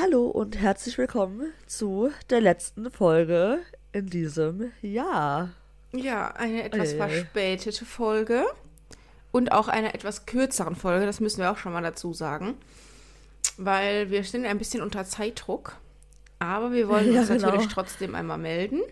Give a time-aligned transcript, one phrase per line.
[0.00, 3.58] Hallo und herzlich willkommen zu der letzten Folge
[3.92, 5.50] in diesem Jahr.
[5.92, 6.96] Ja, eine etwas Äh.
[6.96, 8.44] verspätete Folge
[9.32, 12.54] und auch eine etwas kürzeren Folge, das müssen wir auch schon mal dazu sagen,
[13.56, 15.76] weil wir stehen ein bisschen unter Zeitdruck,
[16.38, 17.46] aber wir wollen Ja, uns genau.
[17.48, 18.82] natürlich trotzdem einmal melden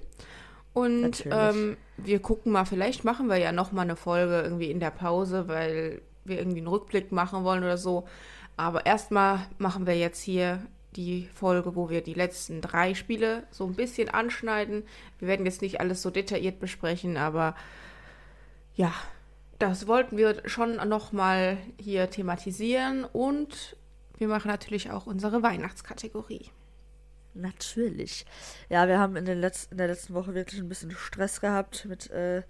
[0.72, 4.80] und ähm, wir gucken mal, vielleicht machen wir ja noch mal eine Folge irgendwie in
[4.80, 8.08] der Pause, weil wir irgendwie einen Rückblick machen wollen oder so,
[8.56, 13.66] aber erstmal machen wir jetzt hier die Folge, wo wir die letzten drei Spiele so
[13.66, 14.84] ein bisschen anschneiden.
[15.18, 17.54] Wir werden jetzt nicht alles so detailliert besprechen, aber
[18.74, 18.92] ja,
[19.58, 23.76] das wollten wir schon noch mal hier thematisieren und
[24.18, 26.50] wir machen natürlich auch unsere Weihnachtskategorie.
[27.34, 28.24] Natürlich.
[28.70, 31.84] Ja, wir haben in, den letzten, in der letzten Woche wirklich ein bisschen Stress gehabt
[31.84, 32.42] mit, äh,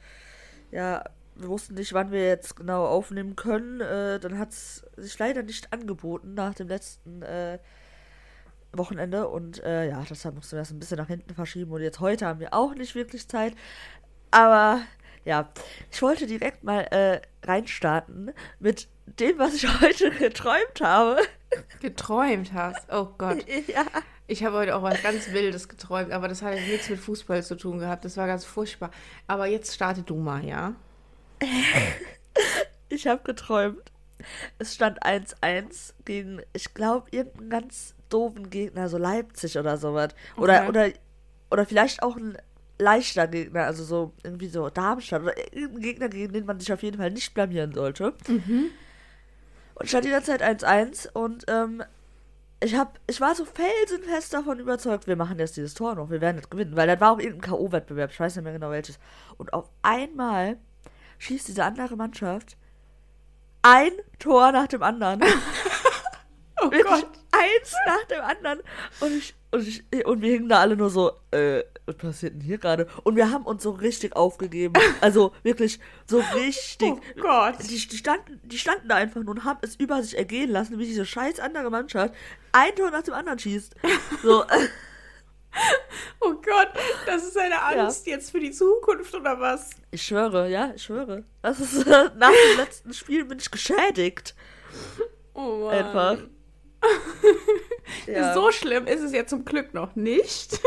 [0.71, 1.05] ja,
[1.35, 3.81] wir wussten nicht, wann wir jetzt genau aufnehmen können.
[3.81, 7.59] Äh, dann hat es sich leider nicht angeboten nach dem letzten äh,
[8.79, 12.01] Wochenende und äh, ja, deshalb mussten wir das ein bisschen nach hinten verschieben und jetzt
[12.01, 13.55] heute haben wir auch nicht wirklich Zeit.
[14.31, 14.81] Aber
[15.25, 15.51] ja,
[15.91, 21.21] ich wollte direkt mal äh, reinstarten mit dem, was ich heute geträumt habe.
[21.81, 22.87] Geträumt hast.
[22.93, 23.45] Oh Gott.
[23.67, 23.85] ja.
[24.29, 27.57] Ich habe heute auch was ganz Wildes geträumt, aber das hat nichts mit Fußball zu
[27.57, 28.05] tun gehabt.
[28.05, 28.91] Das war ganz furchtbar.
[29.29, 30.75] Aber jetzt starte du mal, ja?
[32.89, 33.91] Ich habe geträumt.
[34.59, 40.11] Es stand 1-1 gegen, ich glaube, irgendeinen ganz doofen Gegner, so Leipzig oder sowas.
[40.37, 40.69] Oder, Okay.
[40.69, 40.89] oder,
[41.51, 42.37] oder vielleicht auch ein
[42.79, 46.83] leichter Gegner, also so irgendwie so Darmstadt oder irgendein Gegner, gegen den man sich auf
[46.83, 48.13] jeden Fall nicht blamieren sollte.
[49.75, 51.83] Und stand die ganze Zeit 1-1 und ähm,
[52.63, 56.21] ich hab, ich war so felsenfest davon überzeugt, wir machen jetzt dieses Tor noch, wir
[56.21, 58.99] werden das gewinnen, weil das war auch irgendein K.O.-Wettbewerb, ich weiß nicht mehr genau welches.
[59.37, 60.57] Und auf einmal
[61.19, 62.57] schießt diese andere Mannschaft
[63.63, 65.23] ein Tor nach dem anderen.
[66.59, 67.11] Oh Wirklich Gott.
[67.39, 68.61] Eins nach dem anderen.
[69.01, 72.41] Und ich, und ich, und wir hingen da alle nur so, äh, was passiert denn
[72.41, 72.89] hier gerade?
[73.05, 74.75] Und wir haben uns so richtig aufgegeben.
[75.01, 76.91] Also wirklich so richtig.
[76.91, 77.57] Oh Gott.
[77.61, 80.79] Die, die, standen, die standen da einfach nur und haben es über sich ergehen lassen,
[80.79, 82.15] wie diese scheiß andere Mannschaft
[82.53, 83.75] ein Tor nach dem anderen schießt.
[84.23, 84.45] So,
[86.21, 86.69] Oh Gott,
[87.07, 89.71] das ist eine Angst jetzt für die Zukunft oder was?
[89.91, 91.25] ich schwöre, ja, ich schwöre.
[91.43, 94.35] Das ist, nach dem letzten Spiel bin ich geschädigt.
[95.35, 95.75] Oh Mann.
[95.75, 96.19] Einfach.
[98.07, 98.35] Ja.
[98.35, 100.61] So schlimm ist es ja zum Glück noch nicht.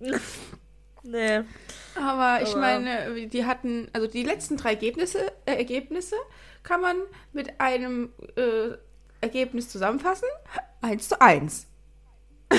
[1.04, 1.40] Nee.
[1.94, 6.16] Aber ich Aber- meine, die hatten, also die letzten drei Ergebnisse, äh, Ergebnisse
[6.62, 6.96] kann man
[7.32, 8.76] mit einem äh,
[9.20, 10.28] Ergebnis zusammenfassen.
[10.82, 11.66] Eins zu eins.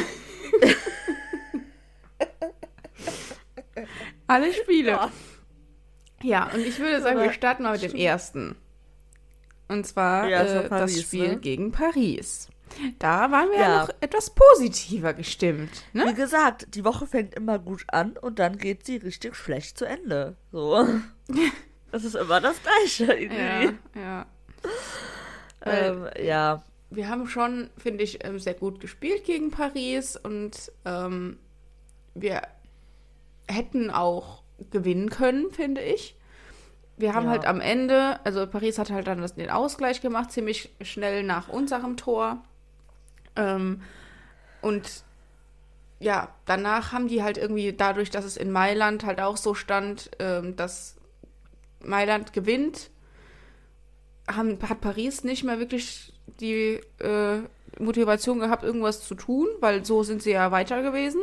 [4.28, 4.92] Alle Spiele.
[4.92, 5.12] Ja.
[6.22, 8.56] Ja, und ich würde sagen, wir starten mal mit dem ersten.
[9.70, 11.38] Und zwar ja äh, Paris, das Spiel ne?
[11.38, 12.50] gegen Paris.
[13.00, 13.62] Da waren wir ja.
[13.62, 13.82] Ja.
[13.84, 15.70] noch etwas positiver gestimmt.
[15.94, 16.14] Wie Ne?
[16.14, 20.36] gesagt, die Woche fängt immer gut an und dann geht sie richtig schlecht zu Ende.
[20.52, 20.86] So.
[21.92, 23.78] Das ist immer das Gleiche Ja, irgendwie.
[24.00, 24.26] ja.
[25.66, 26.64] Ähm, ja.
[26.92, 31.38] Wir haben schon, finde ich, ähm, sehr gut gespielt gegen Paris und ähm,
[32.14, 32.42] wir
[33.48, 36.16] hätten auch gewinnen können, finde ich.
[36.98, 37.32] Wir haben Ja.
[37.32, 41.48] halt am Ende, also Paris hat halt dann das, den Ausgleich gemacht, ziemlich schnell nach
[41.50, 42.44] unserem Tor.
[43.36, 43.82] Ähm,
[44.62, 45.04] und
[46.00, 50.12] ja, danach haben die halt irgendwie dadurch, dass es in Mailand halt auch so stand,
[50.20, 50.96] ähm, dass
[51.84, 52.90] Mailand gewinnt,
[54.30, 57.40] haben, hat Paris nicht mehr wirklich die äh,
[57.80, 61.22] Motivation gehabt, irgendwas zu tun, weil so sind sie ja weiter gewesen.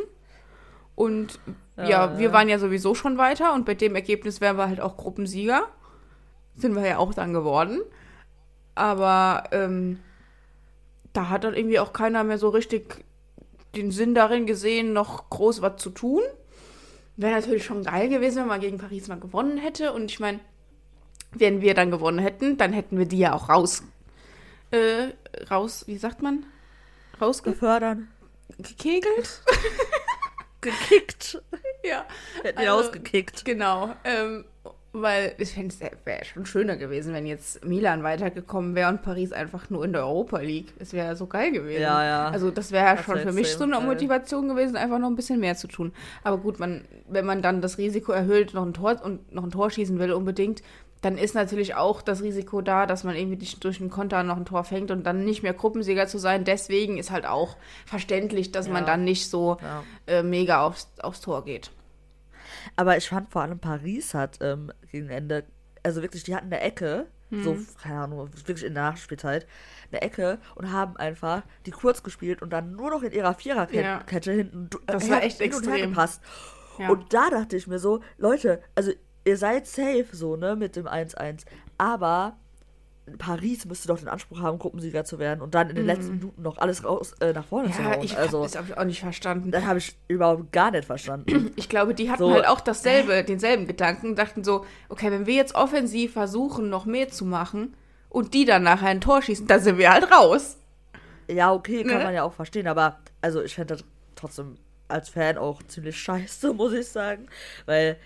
[0.95, 1.39] Und
[1.77, 2.33] ja, Ja, wir ja.
[2.33, 5.67] waren ja sowieso schon weiter und bei dem Ergebnis wären wir halt auch Gruppensieger.
[6.55, 7.81] Sind wir ja auch dann geworden.
[8.73, 9.99] Aber ähm,
[11.17, 13.03] da hat dann irgendwie auch keiner mehr so richtig
[13.75, 16.21] den Sinn darin gesehen, noch groß was zu tun.
[17.15, 19.91] Wäre natürlich schon geil gewesen, wenn man gegen Paris mal gewonnen hätte.
[19.93, 20.39] Und ich meine,
[21.31, 23.83] wenn wir dann gewonnen hätten, dann hätten wir die ja auch raus,
[24.71, 25.09] äh,
[25.49, 26.45] raus, wie sagt man?
[27.43, 28.07] Befördern.
[28.59, 29.41] Rausgekegelt?
[30.61, 31.41] Gekickt.
[31.83, 32.05] ja.
[32.43, 33.43] Hätten die Also- ausgekickt.
[33.45, 33.95] Genau.
[34.03, 34.45] Ähm,
[34.93, 39.31] weil ich finde, es wäre schon schöner gewesen, wenn jetzt Milan weitergekommen wäre und Paris
[39.33, 40.73] einfach nur in der Europa League.
[40.79, 41.81] Es wäre so geil gewesen.
[41.81, 42.29] Ja, ja.
[42.29, 43.85] Also das wäre ja schon für mich so eine geil.
[43.85, 45.93] Motivation gewesen, einfach noch ein bisschen mehr zu tun.
[46.23, 49.51] Aber gut, man, wenn man dann das Risiko erhöht, noch ein Tor und noch ein
[49.51, 50.63] Tor schießen will unbedingt,
[51.01, 54.35] dann ist natürlich auch das Risiko da, dass man irgendwie durch- durch einen Konter noch
[54.35, 56.43] ein Tor fängt und dann nicht mehr Gruppensieger zu sein.
[56.43, 57.55] Deswegen ist halt auch
[57.85, 58.87] verständlich, dass man Ja.
[58.87, 59.83] dann nicht so Ja.
[60.07, 61.69] äh, mega aufs, aufs Tor geht.
[62.75, 65.45] Aber ich fand vor allem Paris hat ähm, gegen Ende,
[65.83, 69.45] also wirklich, die hatten eine Ecke so, keine Ahnung, wirklich in der Nachspielzeit,
[69.91, 74.31] eine Ecke und haben einfach die kurz gespielt und dann nur noch in ihrer Viererkette
[74.31, 74.37] Ja.
[74.37, 75.89] Hinten Das äh, war echt hin und her extrem.
[75.91, 76.21] gepasst.
[76.79, 76.89] Ja.
[76.89, 78.91] Und da dachte ich mir so, Leute, also
[79.25, 81.43] ihr seid safe so, ne, mit dem 1-1,
[81.77, 82.37] aber
[83.17, 86.41] Paris müsste doch den Anspruch haben, Gruppensieger zu werden und dann in den letzten Minuten
[86.41, 88.03] noch alles raus äh, nach vorne zu ja, hauen.
[88.03, 89.51] ich also, habe das hab ich auch nicht verstanden.
[89.51, 91.51] das habe ich überhaupt gar nicht verstanden.
[91.55, 92.31] Ich glaube, die hatten So.
[92.31, 97.07] halt auch dasselbe, denselben Gedanken, dachten so, okay, wenn wir jetzt offensiv versuchen, noch mehr
[97.09, 97.75] zu machen
[98.09, 100.57] und die dann nachher ein Tor schießen, dann sind wir halt raus.
[101.29, 102.03] Ja, okay, kann Ne?
[102.03, 103.83] man ja auch verstehen, aber also ich fände das
[104.15, 104.55] trotzdem
[104.89, 107.27] als Fan auch ziemlich scheiße, muss ich sagen.
[107.65, 107.97] Weil,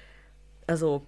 [0.67, 1.03] also,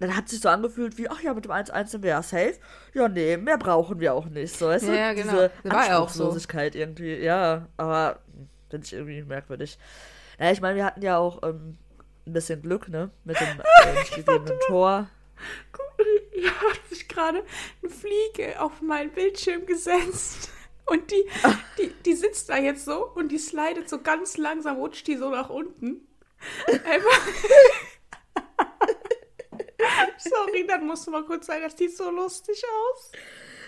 [0.00, 2.54] dann hat sich so angefühlt wie, ach ja, mit dem 1-1 sind wir ja safe.
[2.94, 4.56] Ja, nee, mehr brauchen wir auch nicht.
[4.56, 4.96] So, weißt du?
[4.96, 5.32] Ja, genau.
[5.32, 6.36] Diese Das war ja auch so.
[6.54, 8.20] Irgendwie, ja, aber
[8.70, 9.78] finde ich irgendwie merkwürdig.
[10.38, 11.78] Naja, ich meine, wir hatten ja auch ähm,
[12.26, 15.08] ein bisschen Glück, ne, mit dem äh, nicht gegebenen Tor.
[16.32, 17.42] Hier hat sich gerade
[17.82, 20.50] eine Fliege auf meinen Bildschirm gesetzt.
[20.86, 21.24] Und die,
[21.76, 25.28] die, die sitzt da jetzt so und die slidet so ganz langsam, rutscht die so
[25.30, 26.08] nach unten.
[26.66, 27.26] Einfach.
[30.18, 33.12] Sorry, dann musst du mal kurz sagen, das sieht so lustig aus.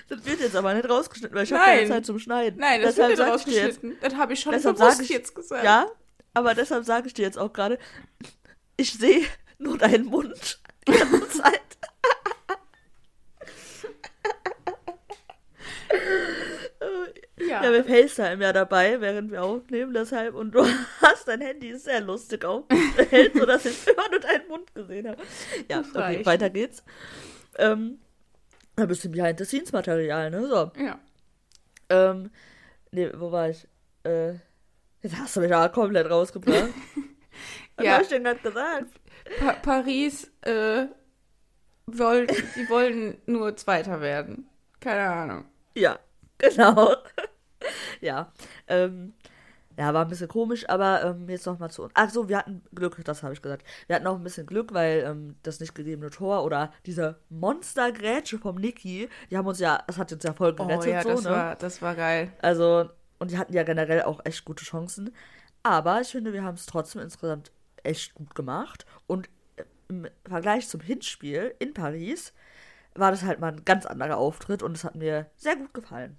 [0.09, 2.59] Das wird jetzt aber nicht rausgeschnitten, weil ich habe keine Zeit zum Schneiden.
[2.61, 3.99] Nein, das Deshalb wird ich dir jetzt, rausgeschnitten.
[4.01, 5.65] Das habe ich schon Deshalb bewusst ich- jetzt gesagt.
[5.65, 5.87] Ja,
[6.35, 7.79] aber deshalb sage ich dir jetzt auch gerade,
[8.77, 9.25] ich sehe
[9.59, 11.61] nur deinen Mund die ganze Zeit.
[17.51, 17.65] Ja.
[17.65, 20.35] Ja, wir FaceTime ja dabei, während wir aufnehmen, deshalb.
[20.35, 20.65] Und du
[21.03, 25.21] hast dein Handy sehr lustig aufgestellt, sodass ich immer nur deinen Mund gesehen habe.
[25.69, 26.85] Ja, okay, weiter geht's.
[27.59, 27.99] Ähm,
[28.77, 30.47] ein bisschen Behind-the-Scenes-Material, ne?
[30.47, 30.71] So.
[30.81, 30.99] ja.
[31.89, 32.31] Ähm,
[32.93, 33.67] nee, wo war ich?
[34.05, 34.35] Äh,
[35.03, 36.69] jetzt hast du mich aber komplett rausgebracht.
[37.77, 37.95] Was Ja.
[37.95, 38.87] hab ich denn gerade gesagt?
[39.41, 40.87] Pa Paris, äh,
[41.87, 44.49] wollen, die wollen nur Zweiter werden.
[44.79, 45.45] Keine Ahnung.
[45.75, 45.99] Ja,
[46.39, 46.95] genau.
[48.01, 48.33] ja,
[48.69, 49.15] ähm,
[49.79, 51.93] ja, war ein bisschen komisch, aber ähm, jetzt nochmal zu uns.
[51.95, 53.65] Ach so, wir hatten Glück, das habe ich gesagt.
[53.87, 58.39] Wir hatten auch ein bisschen Glück, weil ähm, das nicht gegebene Tor oder diese Monstergrätsche
[58.39, 61.09] vom Niki, die haben uns ja, das hat uns ja voll Oh gerettet, ja, so,
[61.11, 61.31] das, ne?
[61.31, 62.33] war, das war geil.
[62.43, 65.15] Also, und die hatten ja generell auch echt gute Chancen.
[65.63, 67.53] Aber ich finde, wir haben es trotzdem insgesamt
[67.83, 68.85] echt gut gemacht.
[69.07, 69.29] Und
[69.89, 72.33] im Vergleich zum Hinspiel in Paris
[72.95, 76.17] war das halt mal ein ganz anderer Auftritt und es hat mir sehr gut gefallen.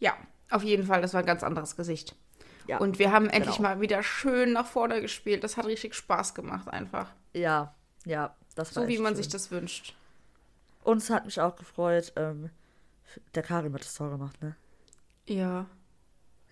[0.00, 0.16] Ja,
[0.50, 2.16] auf jeden Fall, das war ein ganz anderes Gesicht.
[2.66, 3.68] Ja, Und wir haben endlich genau.
[3.70, 5.44] mal wieder schön nach vorne gespielt.
[5.44, 7.10] Das hat richtig Spaß gemacht einfach.
[7.32, 7.74] Ja,
[8.04, 9.22] ja, das war So wie man schön.
[9.22, 9.94] sich das wünscht.
[10.82, 12.50] Und es hat mich auch gefreut, ähm,
[13.34, 14.56] der Karim hat das Tor gemacht, ne?
[15.26, 15.66] Ja.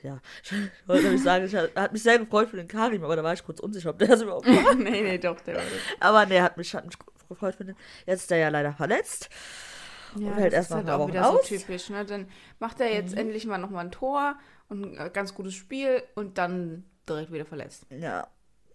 [0.03, 0.53] Ja, ich
[0.87, 3.45] wollte nämlich sagen, ich hat, mich sehr gefreut für den Karim, aber da war ich
[3.45, 4.79] kurz unsicher, ob der das überhaupt macht.
[4.79, 5.73] nee, nee, doch, der war das.
[6.00, 6.97] Aber nee, hat mich, hat mich
[7.29, 7.77] gefreut für den.
[8.06, 9.29] Jetzt ist er ja leider verletzt.
[10.16, 11.90] Ja, mal halt ein paar auch wieder so typisch.
[11.90, 12.05] Ne?
[12.05, 12.28] Dann
[12.58, 14.37] macht er jetzt endlich mal nochmal ein Tor
[14.69, 17.87] und ein äh, ganz gutes Spiel und dann direkt wieder verletzt.
[17.90, 18.26] Ja,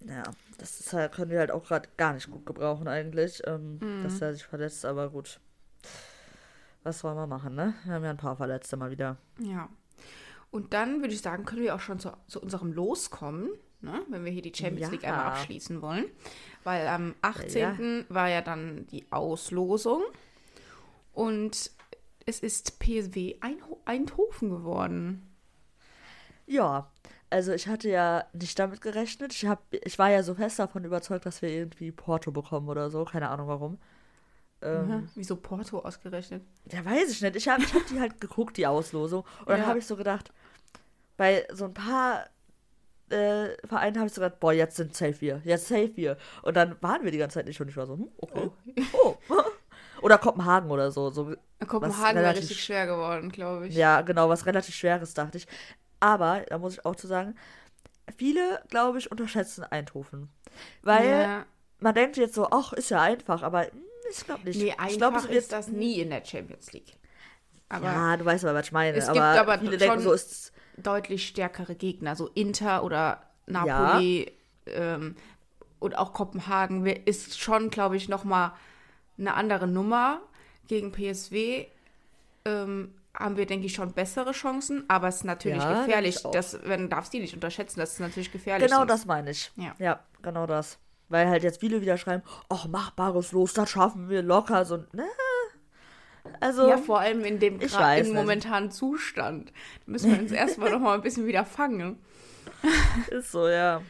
[0.06, 0.24] ja,
[0.58, 4.04] das ist halt, können wir halt auch gerade gar nicht gut gebrauchen eigentlich, ähm, Mhm.
[4.04, 5.40] dass er sich verletzt, aber gut.
[6.84, 7.74] Was wollen wir machen, ne?
[7.86, 9.18] Wir haben ja ein paar Verletzte mal wieder.
[9.40, 9.70] Ja.
[10.52, 13.50] Und dann würde ich sagen, können wir auch schon zu, zu unserem Los kommen,
[13.82, 14.02] ne?
[14.10, 14.90] wenn wir hier die Champions Ja.
[14.92, 16.06] League einmal abschließen wollen.
[16.66, 18.06] Weil am 18.
[18.10, 20.04] war ja dann die Auslosung
[21.14, 21.72] und
[22.26, 23.36] es ist PSW
[23.86, 25.30] Eindhoven geworden.
[26.46, 26.92] Ja,
[27.30, 29.34] also ich hatte ja nicht damit gerechnet.
[29.34, 32.90] Ich, hab, ich war ja so fest davon überzeugt, dass wir irgendwie Porto bekommen oder
[32.90, 33.06] so.
[33.06, 33.78] Keine Ahnung warum.
[34.62, 35.10] Ähm, Mhm.
[35.16, 36.44] Wieso Porto ausgerechnet?
[36.72, 37.36] Ja, weiß ich nicht.
[37.36, 39.24] Ich habe ich hab die halt geguckt, die Auslosung.
[39.40, 39.66] Und dann Ja.
[39.68, 40.32] habe ich so gedacht,
[41.18, 42.28] bei so ein paar
[43.10, 45.42] äh, Vereinen habe ich so gedacht, boah, jetzt sind safe wir.
[45.44, 46.18] Jetzt safe wir.
[46.42, 48.52] Und dann waren wir die ganze Zeit nicht und ich war so, hm, okay.
[48.94, 49.16] Oh.
[50.04, 51.10] oder Kopenhagen oder so.
[51.10, 51.34] so
[51.68, 53.76] Kopenhagen wäre richtig schwer geworden, glaube ich.
[53.76, 55.48] ja, genau, was relativ Schweres, dachte ich.
[56.00, 57.36] Aber, da muss ich auch zu sagen,
[58.18, 60.30] viele, glaube ich, unterschätzen Eindhoven.
[60.82, 61.46] Weil Ja.
[61.80, 63.72] man denkt jetzt so, ach, ist ja einfach, aber hm,
[64.12, 64.58] ich glaube nicht.
[64.60, 66.98] Nee, ich einfach glaube, es wird ist das nie in der Champions League.
[67.70, 68.98] Aber ja, du weißt aber, was ich meine.
[68.98, 73.24] Es aber, gibt aber viele schon- denken, so ist deutlich stärkere Gegner, so Inter oder
[73.48, 74.32] Napoli
[74.66, 75.16] ähm,
[75.80, 78.54] und auch Kopenhagen ist schon, glaube ich, noch mal
[79.18, 80.22] eine andere Nummer.
[80.68, 81.66] Gegen PSW
[82.46, 86.18] ähm, haben wir, denke ich, schon bessere Chancen, aber es ist natürlich Ja, gefährlich.
[86.32, 86.58] Das,
[86.90, 88.66] darfst die nicht unterschätzen, das ist natürlich gefährlich.
[88.68, 88.92] Genau sonst.
[88.92, 89.52] das meine ich.
[89.56, 89.76] Ja.
[89.78, 90.80] ja, genau das.
[91.10, 94.66] Weil halt jetzt viele wieder schreiben, ach, machbares Los, das schaffen wir locker.
[94.66, 95.06] So, ne?
[96.40, 98.14] Also, Ja, vor allem in dem gra- nicht.
[98.14, 99.52] momentanen Zustand.
[99.86, 102.00] Da müssen wir uns erstmal noch mal ein bisschen wieder fangen.
[103.12, 103.82] ist so, ja.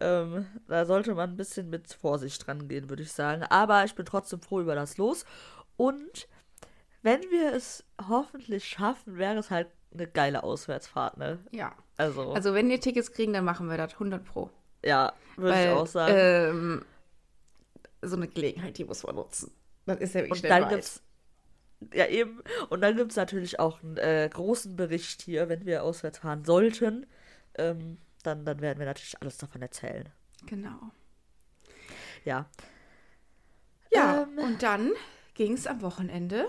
[0.00, 3.44] Ähm, da sollte man ein bisschen mit Vorsicht dran gehen, würde ich sagen.
[3.44, 5.24] Aber ich bin trotzdem froh über das Los.
[5.76, 6.28] Und
[7.02, 11.38] wenn wir es hoffentlich schaffen, wäre es halt eine geile Auswärtsfahrt, ne?
[11.52, 11.72] Ja.
[11.96, 14.50] Also, Also wenn wir Tickets kriegen, dann machen wir das 100 pro.
[14.84, 16.14] ja, würde ich auch sagen.
[16.16, 16.84] Ähm,
[18.02, 19.52] so eine Gelegenheit, die muss man nutzen.
[19.86, 21.02] Das ist ja wirklich Und dann gibt's
[21.92, 26.18] ja eben und dann gibt's natürlich auch einen äh, großen Bericht hier, wenn wir auswärts
[26.18, 27.06] fahren sollten.
[27.56, 30.08] Ähm, dann, dann werden wir natürlich alles davon erzählen.
[30.46, 30.78] Genau.
[32.24, 32.46] Ja.
[33.92, 34.38] Ja, Ähm.
[34.38, 34.92] und dann
[35.34, 36.48] ging es am Wochenende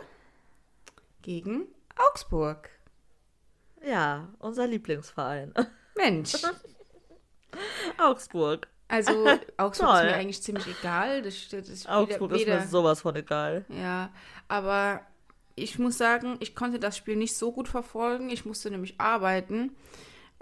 [1.22, 1.66] gegen
[1.96, 2.70] Augsburg.
[3.86, 5.54] Ja, unser Lieblingsverein.
[5.96, 6.36] Mensch.
[7.98, 8.68] Augsburg.
[8.88, 9.12] Also
[9.58, 10.06] Augsburg ist Toll.
[10.06, 11.22] mir eigentlich ziemlich egal.
[11.22, 13.66] Das, das ist Augsburg weder, ist mir sowas von egal.
[13.70, 14.12] Ja,
[14.48, 15.02] aber
[15.56, 18.30] ich muss sagen, ich konnte das Spiel nicht so gut verfolgen.
[18.30, 19.76] Ich musste nämlich arbeiten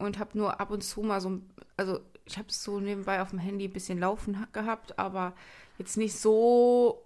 [0.04, 1.40] und habe nur ab und zu mal so,
[1.78, 5.34] also ich habe es so nebenbei auf dem Handy ein bisschen laufen ha- gehabt, aber
[5.78, 7.04] jetzt nicht so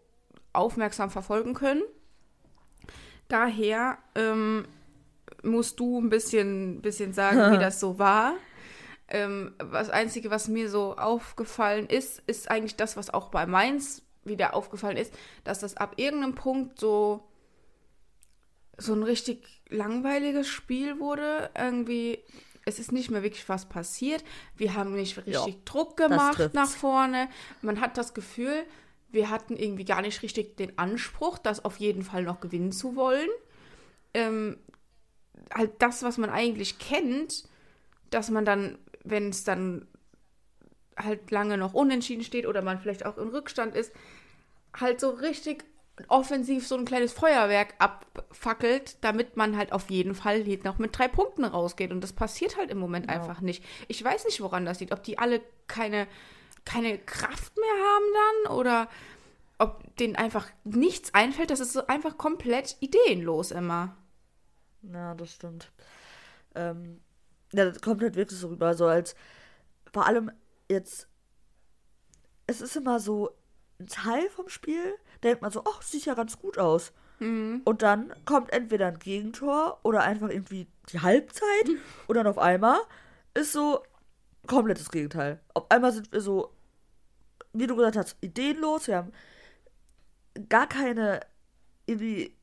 [0.53, 1.83] aufmerksam verfolgen können.
[3.27, 4.65] Daher ähm,
[5.43, 8.35] musst du ein bisschen, bisschen sagen, wie das so war.
[9.09, 14.01] Ähm, das Einzige, was mir so aufgefallen ist, ist eigentlich das, was auch bei Mainz
[14.23, 15.13] wieder aufgefallen ist,
[15.45, 17.23] dass das ab irgendeinem Punkt so,
[18.77, 21.49] so ein richtig langweiliges Spiel wurde.
[21.57, 22.19] Irgendwie,
[22.67, 24.23] es ist nicht mehr wirklich was passiert.
[24.55, 27.29] Wir haben nicht richtig Druck gemacht nach vorne.
[27.61, 28.65] Man hat das Gefühl,
[29.09, 32.95] wir hatten irgendwie gar nicht richtig den Anspruch, das auf jeden Fall noch gewinnen zu
[32.97, 33.29] wollen.
[34.13, 34.57] Ähm,
[35.53, 37.47] halt das, was man eigentlich kennt,
[38.09, 39.87] dass man dann, wenn es dann
[40.97, 43.93] halt lange noch unentschieden steht oder man vielleicht auch im Rückstand ist,
[44.75, 45.63] halt so richtig
[46.07, 51.07] offensiv so ein kleines Feuerwerk abfackelt, damit man halt auf jeden Fall noch mit drei
[51.07, 51.91] Punkten rausgeht.
[51.91, 53.63] Und das passiert halt im Moment einfach nicht.
[53.87, 54.91] Ich weiß nicht, woran das liegt.
[54.93, 56.07] Ob die alle keine,
[56.65, 58.05] keine Kraft mehr haben
[58.45, 58.89] dann oder
[59.59, 61.49] ob denen einfach nichts einfällt.
[61.49, 63.97] Das ist so einfach komplett ideenlos immer.
[64.83, 65.71] Ja, das stimmt.
[66.55, 67.01] Ähm,
[67.53, 69.15] ja, das kommt halt wirklich so rüber, so als
[69.93, 70.31] vor allem
[70.69, 71.07] jetzt,
[72.45, 73.31] es ist immer so
[73.89, 76.91] Teil vom Spiel, denkt man so, ach, sieht ja ganz gut aus.
[77.65, 81.69] Und dann kommt entweder ein Gegentor oder einfach irgendwie die Halbzeit
[82.07, 82.79] und dann auf einmal
[83.33, 83.83] ist so
[84.47, 85.39] komplettes Gegenteil.
[85.53, 86.53] Auf einmal sind wir so,
[87.53, 89.11] wie du gesagt hast, ideenlos, wir haben
[90.49, 91.21] gar keine
[91.85, 92.35] irgendwie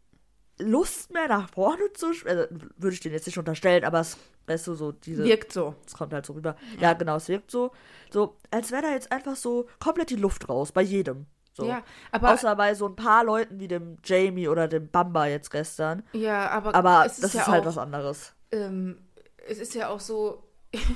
[0.59, 2.38] Lust mehr nach vorne zu spielen.
[2.38, 5.24] Also, würde ich den jetzt nicht unterstellen, aber es, weißt du, so diese.
[5.24, 5.74] Wirkt so.
[5.86, 6.56] Es kommt halt so rüber.
[6.80, 7.72] Ja, genau, es wirkt so.
[8.10, 11.26] So, als wäre da jetzt einfach so komplett die Luft raus, bei jedem.
[11.52, 11.66] So.
[11.66, 15.50] Ja, aber, Außer bei so ein paar Leuten wie dem Jamie oder dem Bamba jetzt
[15.50, 16.02] gestern.
[16.12, 18.34] ja, aber, Aber das ist ja halt auch, was anderes.
[18.50, 18.98] ähm,
[19.46, 20.42] es ist ja auch so,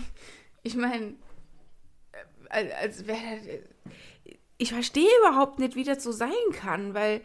[0.64, 1.14] ich meine,
[2.50, 3.38] als, als wäre,
[4.56, 7.20] ich verstehe überhaupt nicht, wie das so sein kann, weil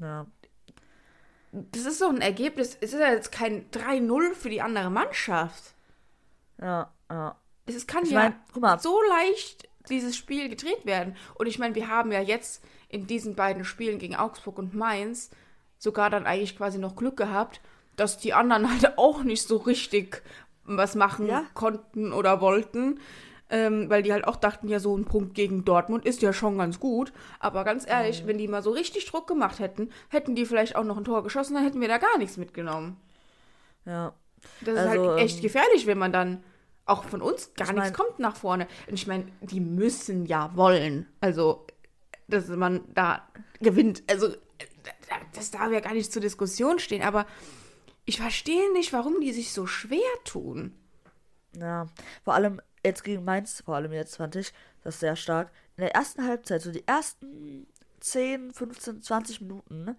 [0.00, 0.26] Ja.
[1.52, 5.74] Das ist doch ein Ergebnis, es ist ja jetzt kein 3-0 für die andere Mannschaft.
[6.60, 7.36] Ja, ja.
[7.66, 11.16] Es kann Ich ja mein, so leicht dieses Spiel gedreht werden.
[11.34, 15.30] Und ich meine, wir haben ja jetzt in diesen beiden Spielen gegen Augsburg und Mainz
[15.78, 17.60] sogar dann eigentlich quasi noch Glück gehabt,
[17.96, 20.22] dass die anderen halt auch nicht so richtig
[20.64, 21.44] was machen Ja.
[21.54, 23.00] konnten oder wollten.
[23.54, 26.56] Ähm, weil die halt auch dachten, ja, so ein Punkt gegen Dortmund ist ja schon
[26.56, 27.12] ganz gut.
[27.38, 30.84] Aber ganz ehrlich, wenn die mal so richtig Druck gemacht hätten, hätten die vielleicht auch
[30.84, 32.96] noch ein Tor geschossen, dann hätten wir da gar nichts mitgenommen.
[33.84, 34.14] Ja.
[34.62, 36.42] Das ist Also, halt echt ähm, gefährlich, wenn man dann
[36.86, 38.66] auch von uns gar Ich nichts mein- kommt nach vorne.
[38.88, 41.06] Und ich meine, die müssen ja wollen.
[41.20, 41.66] Also,
[42.28, 43.28] dass man da
[43.60, 44.02] gewinnt.
[44.08, 44.28] Also,
[45.34, 47.02] das darf ja gar nicht zur Diskussion stehen.
[47.02, 47.26] Aber
[48.06, 50.72] ich verstehe nicht, warum die sich so schwer tun.
[51.54, 51.86] Ja,
[52.24, 55.50] vor allem jetzt gegen Mainz, vor allem jetzt fand ich das sehr stark.
[55.76, 57.66] In der ersten Halbzeit, so die ersten
[58.00, 59.96] 10, 15, 20 Minuten, ne,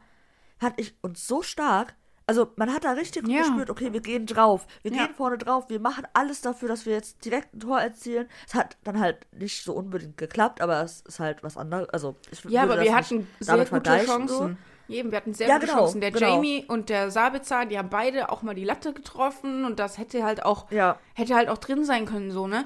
[0.57, 1.95] fand ich uns so stark.
[2.25, 3.39] Also man hat da richtig Ja.
[3.41, 5.05] gespürt, okay, wir gehen drauf, wir Ja.
[5.07, 8.29] gehen vorne drauf, wir machen alles dafür, dass wir jetzt direkt ein Tor erzielen.
[8.47, 11.89] Es hat dann halt nicht so unbedingt geklappt, aber es ist halt was anderes.
[11.89, 14.57] Also ich Ja, würde aber wir hatten sehr gute Chancen.
[14.89, 16.01] Eben, wir hatten sehr Ja, gute genau, Chancen.
[16.01, 16.35] Der genau.
[16.35, 20.23] Jamie und der Sabitzer, die haben beide auch mal die Latte getroffen und das hätte
[20.23, 20.97] halt auch Ja.
[21.13, 22.65] hätte halt auch drin sein können, so, ne?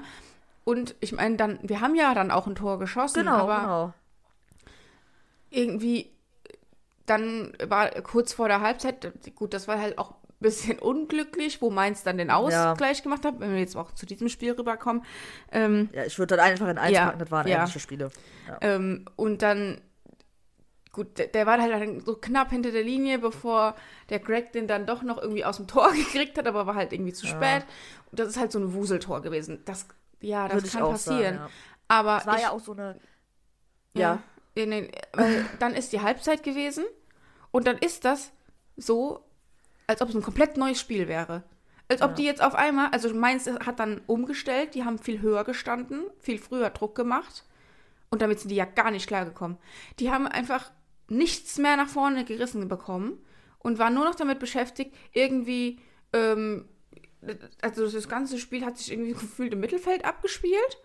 [0.64, 3.92] Und ich meine, dann, wir haben ja dann auch ein Tor geschossen, Genau, aber genau.
[5.50, 6.10] irgendwie,
[7.06, 11.70] dann war kurz vor der Halbzeit, gut, das war halt auch ein bisschen unglücklich, wo
[11.70, 15.04] Mainz dann den Ausgleich gemacht hat, wenn wir jetzt auch zu diesem Spiel rüberkommen.
[15.52, 17.58] Ähm, Ja, ich würde dann einfach in eins Ja, packen, das waren ja.
[17.60, 18.10] ähnliche Spiele.
[18.46, 18.58] Ja.
[18.60, 19.80] ähm, und dann,
[20.98, 23.74] gut, der, der war halt dann so knapp hinter der Linie, bevor
[24.10, 26.92] der Greg den dann doch noch irgendwie aus dem Tor gekriegt hat, aber war halt
[26.92, 27.64] irgendwie zu spät.
[28.10, 29.62] Und das ist halt so ein Wuseltor gewesen.
[29.64, 29.86] Das,
[30.20, 31.34] ja, das Würde kann passieren.
[31.36, 31.50] sagen, ja.
[31.88, 33.00] Aber Es war ich, ja auch so eine.
[33.94, 34.00] Ja.
[34.00, 34.22] Ja.
[34.56, 36.84] Den, weil dann ist die Halbzeit gewesen
[37.52, 38.32] Und dann ist das
[38.76, 39.24] so,
[39.86, 41.44] als ob es ein komplett neues Spiel wäre.
[41.88, 42.16] Als ob Ja.
[42.16, 46.38] die jetzt auf einmal, also Mainz hat dann umgestellt, die haben viel höher gestanden, viel
[46.38, 47.44] früher Druck gemacht.
[48.10, 49.58] Und damit sind die ja gar nicht klargekommen.
[49.98, 50.70] Die haben einfach
[51.08, 53.18] nichts mehr nach vorne gerissen bekommen
[53.58, 55.80] und waren nur noch damit beschäftigt, irgendwie,
[56.12, 56.68] ähm,
[57.62, 60.78] also das ganze Spiel hat sich irgendwie gefühlt im Mittelfeld abgespielt.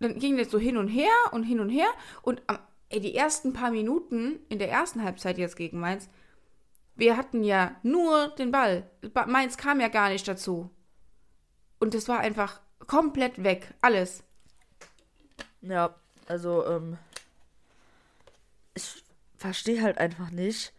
[0.00, 1.88] Dann ging das so hin und her und hin und her.
[2.22, 2.58] Und am,
[2.88, 6.08] ey, die ersten paar Minuten in der ersten Halbzeit jetzt gegen Mainz,
[6.94, 8.88] wir hatten ja nur den Ball.
[9.12, 10.70] Ba- Mainz kam ja gar nicht dazu.
[11.80, 13.74] Und das war einfach komplett weg.
[13.80, 14.22] Alles.
[15.60, 15.94] Ja,
[16.26, 16.98] also, ähm,
[18.74, 19.02] ich
[19.38, 20.72] verstehe halt einfach nicht,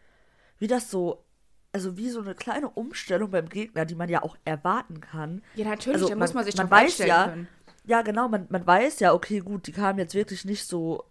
[0.60, 1.24] wie das so,
[1.72, 5.42] also wie so eine kleine Umstellung beim Gegner, die man ja auch erwarten kann.
[5.56, 7.48] Ja, natürlich, Also da muss man sich man drauf weiß ja, können.
[7.86, 11.06] Ja, genau, man, man weiß ja, okay, gut, die kamen jetzt wirklich nicht so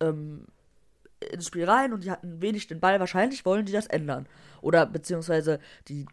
[0.00, 0.46] ähm,
[1.30, 3.00] ins Spiel rein und die hatten wenig den Ball.
[3.00, 4.26] Wahrscheinlich wollen die das ändern.
[4.60, 6.06] Oder beziehungsweise die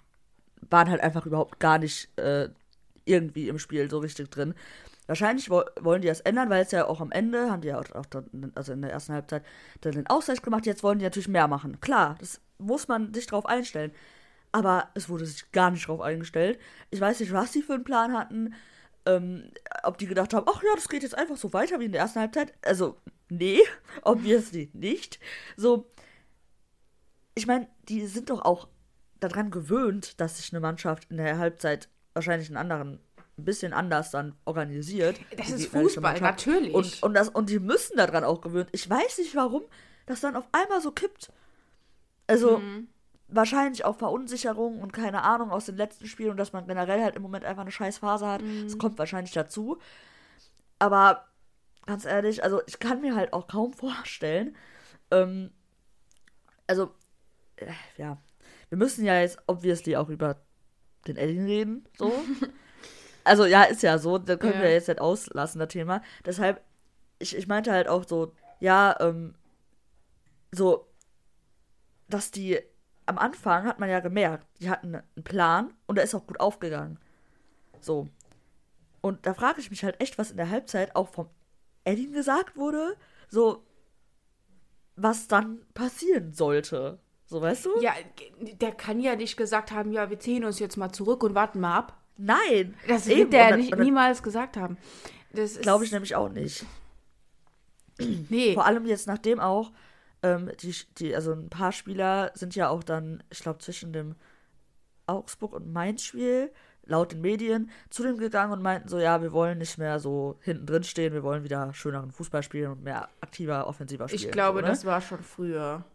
[0.70, 2.50] waren halt einfach überhaupt gar nicht äh,
[3.06, 4.54] irgendwie im Spiel so richtig drin.
[5.08, 7.80] Wahrscheinlich wo wollen die das ändern, weil es ja auch am Ende, haben die ja
[7.80, 9.44] auch, auch dann, also in der ersten Halbzeit,
[9.82, 10.66] dann den Ausgleich gemacht.
[10.66, 11.80] Jetzt wollen die natürlich mehr machen.
[11.80, 13.92] Klar, das muss man sich drauf einstellen.
[14.52, 16.60] Aber es wurde sich gar nicht drauf eingestellt.
[16.90, 18.54] Ich weiß nicht, was sie für einen Plan hatten.
[19.06, 19.52] Ähm,
[19.84, 22.02] ob die gedacht haben, ach ja, das geht jetzt einfach so weiter wie in der
[22.02, 22.54] ersten Halbzeit.
[22.64, 22.98] Also,
[23.30, 23.60] nee,
[24.02, 25.20] obviously nicht.
[25.58, 25.92] So,
[27.36, 28.68] ich meine, die sind doch auch
[29.20, 33.00] daran gewöhnt, dass sich eine Mannschaft in der Halbzeit wahrscheinlich einen anderen,
[33.38, 35.20] ein bisschen anders dann organisiert.
[35.38, 36.74] Das ist Fußball, natürlich.
[36.74, 38.70] Und, und, das, und die müssen daran auch gewöhnt.
[38.72, 39.64] Ich weiß nicht, warum
[40.06, 41.32] das dann auf einmal so kippt.
[42.28, 42.88] Also, Mhm.
[43.28, 47.16] wahrscheinlich auch Verunsicherung und keine Ahnung aus den letzten Spielen und dass man generell halt
[47.16, 48.42] im Moment einfach eine scheiß Phase hat.
[48.42, 48.64] Mhm.
[48.66, 49.80] Das kommt wahrscheinlich dazu.
[50.80, 51.26] Aber
[51.86, 54.56] ganz ehrlich, also ich kann mir halt auch kaum vorstellen,
[55.12, 55.52] ähm,
[56.68, 56.92] also,
[57.58, 57.68] äh,
[57.98, 58.18] ja,
[58.70, 60.38] wir müssen ja jetzt obviously auch über
[61.08, 62.12] den Edding reden, so.
[63.26, 64.62] also ja, ist ja so, da können Ja.
[64.64, 66.02] wir jetzt nicht auslassen, das Thema.
[66.26, 66.62] Deshalb,
[67.20, 69.36] ich, ich meinte halt auch so, ja, ähm,
[70.54, 70.88] so,
[72.08, 72.60] dass die
[73.08, 76.40] am Anfang hat man ja gemerkt, die hatten einen Plan und der ist auch gut
[76.40, 77.00] aufgegangen.
[77.80, 78.08] So.
[79.02, 81.30] Und da frage ich mich halt echt, was in der Halbzeit auch vom
[81.84, 82.96] Edding gesagt wurde,
[83.30, 83.64] so,
[84.96, 87.00] was dann passieren sollte.
[87.28, 87.82] So, weißt du?
[87.82, 87.94] Ja,
[88.40, 91.60] der kann ja nicht gesagt haben, ja, wir ziehen uns jetzt mal zurück und warten
[91.60, 92.02] mal ab.
[92.18, 92.76] Nein.
[92.88, 93.20] Das Eben.
[93.20, 94.78] wird der nicht, niemals gesagt haben.
[95.34, 96.66] Das Glaube ich nämlich auch nicht.
[98.30, 98.54] Nee.
[98.54, 99.72] Vor allem jetzt nachdem auch,
[100.22, 104.16] ähm, die, die, also ein paar Spieler sind ja auch dann, ich glaube, zwischen dem
[105.08, 106.52] Augsburg und Mainz-Spiel,
[106.84, 110.38] laut den Medien, zu dem gegangen und meinten so, ja, wir wollen nicht mehr so
[110.42, 114.24] hinten drin stehen, wir wollen wieder schöneren Fußball spielen und mehr aktiver, offensiver spielen.
[114.26, 114.72] Ich glaube, so, ne?
[114.72, 115.86] das war schon früher.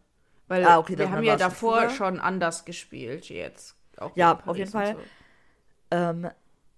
[0.48, 1.90] Weil Ah, okay, wir haben ja schon davor früher.
[1.90, 3.76] schon anders gespielt jetzt.
[3.98, 4.94] Auch Ja, auf jeden Fall.
[4.94, 5.00] so.
[5.90, 6.29] Ähm,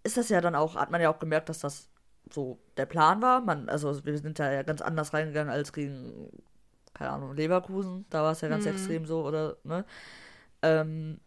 [0.04, 1.88] ist das ja dann auch, hat man ja auch gemerkt, dass das
[2.30, 3.40] so der Plan war.
[3.40, 6.30] Man, also wir sind da ja ganz anders reingegangen als gegen,
[6.94, 8.06] keine Ahnung, Leverkusen.
[8.10, 8.70] Da war es ja ganz Mhm.
[8.70, 9.84] extrem so, oder, ne?
[10.62, 11.20] Ähm,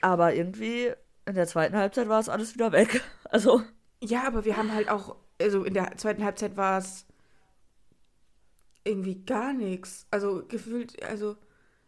[0.00, 0.92] aber irgendwie
[1.26, 3.02] in der zweiten Halbzeit war es alles wieder weg.
[3.32, 3.62] Also,
[4.02, 7.06] Ja, aber wir haben halt auch, also in der zweiten Halbzeit war es
[8.84, 10.06] irgendwie gar nichts.
[10.10, 11.36] Also gefühlt, also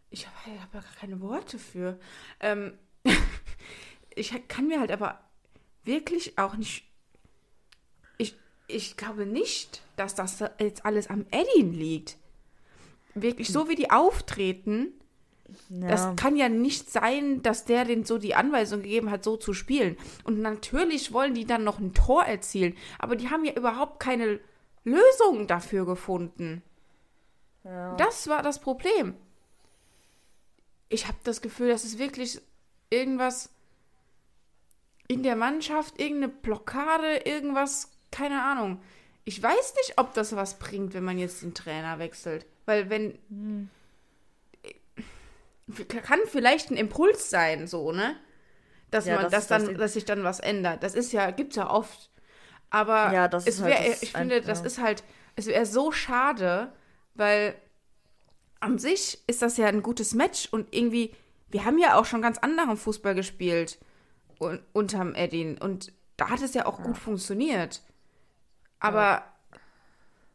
[0.09, 1.99] ich habe hab ja gar keine Worte für.
[2.39, 2.77] Ähm,
[4.15, 5.19] ich kann mir halt aber
[5.83, 6.85] wirklich auch nicht.
[8.17, 8.35] Ich,
[8.67, 12.17] ich glaube nicht, dass das jetzt alles am Eddin liegt.
[13.15, 14.93] Wirklich, so wie die auftreten,
[15.69, 15.87] ja.
[15.87, 19.53] das kann ja nicht sein, dass der den so die Anweisung gegeben hat, so zu
[19.53, 19.97] spielen.
[20.23, 24.39] Und natürlich wollen die dann noch ein Tor erzielen, aber die haben ja überhaupt keine
[24.83, 26.63] Lösung dafür gefunden.
[27.63, 27.95] ja.
[27.95, 29.15] Das war das Problem.
[30.89, 32.41] Ich habe das Gefühl, das ist wirklich
[32.89, 33.49] irgendwas
[35.07, 38.81] in der Mannschaft, irgendeine Blockade, irgendwas, keine Ahnung.
[39.25, 42.45] Ich weiß nicht, ob das was bringt, wenn man jetzt den Trainer wechselt.
[42.65, 43.17] Weil wenn.
[43.29, 43.69] Hm.
[46.03, 48.17] Kann vielleicht ein Impuls sein, so, ne?
[48.91, 49.77] Dass Ja, man, das dass das dann, Ding.
[49.77, 50.83] dass sich dann was ändert.
[50.83, 52.09] Das ist ja, gibt's ja oft.
[52.69, 54.65] Aber Ja, das es ist halt das ich ein- finde, das ja.
[54.65, 55.03] ist halt,
[55.35, 56.73] es wäre so schade,
[57.13, 57.55] weil
[58.59, 61.15] an sich ist das ja ein gutes Match und irgendwie,
[61.49, 63.77] wir haben ja auch schon ganz anderen Fußball gespielt
[64.43, 67.81] un unterm Edin und da hat es ja auch gut funktioniert.
[68.79, 69.23] Aber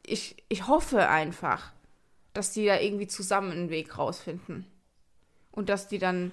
[0.05, 1.73] ich, ich hoffe einfach,
[2.33, 4.67] dass die da irgendwie zusammen einen Weg rausfinden.
[5.51, 6.33] Und dass die dann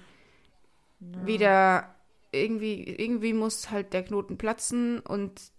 [0.99, 1.95] wieder
[2.31, 5.51] irgendwie, irgendwie muss halt der Knoten platzen und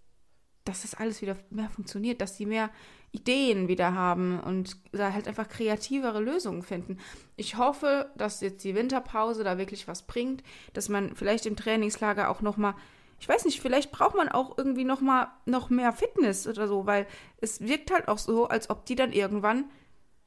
[0.64, 2.70] dass das alles wieder mehr funktioniert, dass sie mehr
[3.12, 6.98] Ideen wieder haben und da halt einfach kreativere Lösungen finden.
[7.36, 10.42] Ich hoffe, dass jetzt die Winterpause da wirklich was bringt,
[10.72, 12.74] dass man vielleicht im Trainingslager auch noch mal
[13.18, 16.86] ich weiß nicht, vielleicht braucht man auch irgendwie noch mal noch mehr Fitness oder so,
[16.86, 17.06] weil
[17.40, 19.70] es wirkt halt auch so, als ob die dann irgendwann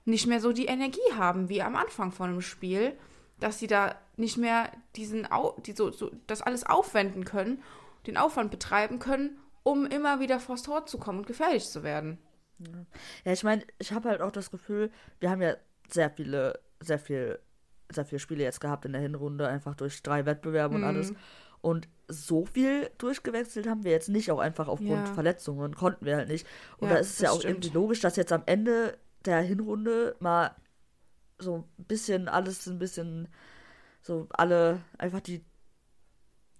[0.05, 2.97] nicht mehr so die Energie haben wie am Anfang von einem Spiel,
[3.39, 5.27] dass sie da nicht mehr diesen
[5.65, 7.61] die so, so das alles aufwenden können,
[8.07, 12.17] den Aufwand betreiben können, um immer wieder vors Tor zu kommen und gefährlich zu werden.
[13.25, 15.55] Ja, ich meine, ich habe halt auch das Gefühl, wir haben ja
[15.87, 17.39] sehr viele, sehr viel,
[17.91, 20.87] sehr viele Spiele jetzt gehabt in der Hinrunde, einfach durch drei Wettbewerbe und mhm.
[20.87, 21.13] alles.
[21.61, 25.13] Und so viel durchgewechselt haben wir jetzt nicht, auch einfach aufgrund ja.
[25.13, 26.47] Verletzungen, konnten wir halt nicht.
[26.77, 27.65] Und ja, da ist es ja auch stimmt.
[27.65, 30.55] irgendwie logisch, dass jetzt am Ende der Hinrunde mal
[31.37, 33.27] so ein bisschen alles ein bisschen
[34.01, 35.43] so alle einfach die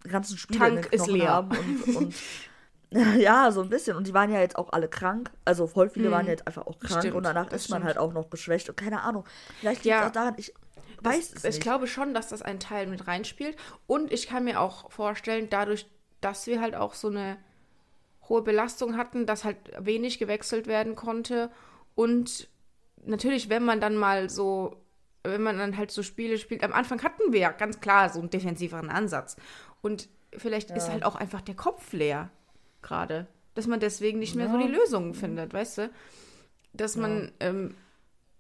[0.04, 1.30] ganzen Spiele Tank ist leer.
[1.30, 2.16] haben und, und
[3.18, 3.96] Ja, so ein bisschen.
[3.96, 5.32] Und die waren ja jetzt auch alle krank.
[5.46, 6.12] Also voll viele hm.
[6.12, 7.02] waren jetzt einfach auch krank.
[7.02, 8.70] Stimmt, und danach ist man halt auch noch geschwächt.
[8.70, 9.26] Und keine Ahnung.
[9.60, 10.54] Vielleicht liegt es auch daran, ich
[11.02, 11.56] weiß das, es nicht.
[11.56, 13.58] Ich glaube schon, dass das ein Teil mit reinspielt.
[13.88, 15.88] Und ich kann mir auch vorstellen, dadurch,
[16.22, 17.38] dass wir halt auch so eine
[18.28, 21.50] hohe Belastung hatten, dass halt wenig gewechselt werden konnte.
[21.96, 22.48] Und
[23.04, 24.84] natürlich, wenn man dann mal so,
[25.24, 28.20] wenn man dann halt so Spiele spielt, am Anfang hatten wir ja ganz klar so
[28.20, 29.36] einen defensiveren Ansatz.
[29.82, 30.76] Und vielleicht ja.
[30.76, 32.30] ist halt auch einfach der Kopf leer
[32.82, 33.28] gerade.
[33.56, 34.52] Dass man deswegen nicht mehr ja.
[34.52, 35.90] so die Lösungen findet, weißt du?
[36.74, 37.48] Dass man ja.
[37.48, 37.76] ähm,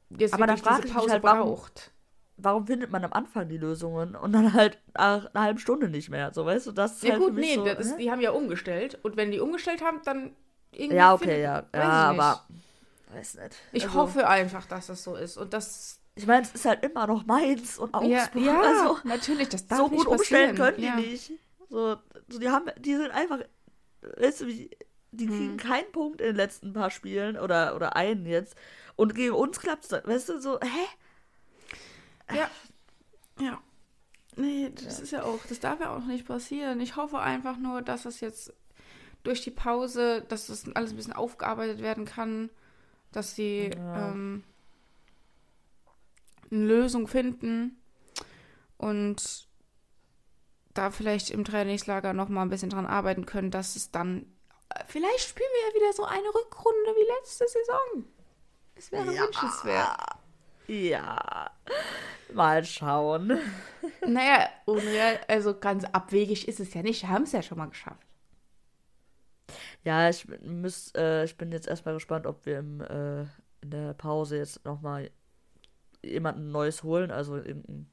[0.09, 1.91] jetzt Aber da frage ich Pause halt, braucht.
[2.37, 6.09] Warum, findet man am Anfang die Lösungen und dann halt nach einer halben Stunde nicht
[6.09, 6.33] mehr?
[6.33, 8.97] So, weißt du, das ist ja, halt gut, nee, so, ist, die haben ja umgestellt.
[9.03, 10.35] Und wenn die umgestellt haben, dann
[10.71, 10.95] irgendwie.
[10.95, 11.65] Ja, okay, findet, ja.
[11.73, 12.45] Ja, aber.
[13.13, 13.55] Weiß nicht.
[13.73, 15.37] Ich also, hoffe einfach, dass das so ist.
[15.37, 15.99] Und das.
[16.15, 18.35] Ich meine, es ist halt immer noch Mainz und Augsburg.
[18.35, 21.31] Ja, ja also, natürlich, das darf so nicht gut umstellen können die nicht.
[21.69, 21.97] So,
[22.27, 23.39] so, die haben, die sind einfach
[24.01, 24.45] weißt du,
[25.11, 25.57] die kriegen hm.
[25.57, 28.55] keinen Punkt in den letzten paar Spielen oder, oder einen jetzt.
[28.95, 32.35] Und gegen uns klappt es dann, weißt du, so, hä?
[32.35, 32.49] Ja.
[33.39, 33.61] Ja.
[34.35, 35.03] Nee, das ja.
[35.03, 36.79] ist ja auch, das darf ja auch nicht passieren.
[36.79, 38.53] Ich hoffe einfach nur, dass es jetzt
[39.23, 42.49] durch die Pause, dass das alles ein bisschen aufgearbeitet werden kann,
[43.11, 44.11] dass sie ja.
[44.11, 44.43] ähm,
[46.51, 47.77] eine Lösung finden
[48.77, 49.48] und
[50.79, 54.25] da vielleicht im Trainingslager noch mal ein bisschen dran arbeiten können, dass es dann
[54.87, 58.05] vielleicht spielen wir ja wieder so eine Rückrunde wie letzte Saison.
[58.75, 59.23] Es wäre ja.
[59.23, 59.97] wünschenswert.
[60.67, 61.51] Ja.
[62.33, 63.39] Mal schauen.
[64.05, 67.01] Naja, unreal, also ganz abwegig ist es ja nicht.
[67.01, 68.05] Wir haben es ja schon mal geschafft.
[69.83, 73.21] Ja, ich, müß, äh, ich bin jetzt erstmal gespannt, ob wir im, äh,
[73.61, 75.09] in der Pause jetzt nochmal
[76.03, 77.11] jemanden Neues holen.
[77.11, 77.89] Also irgendein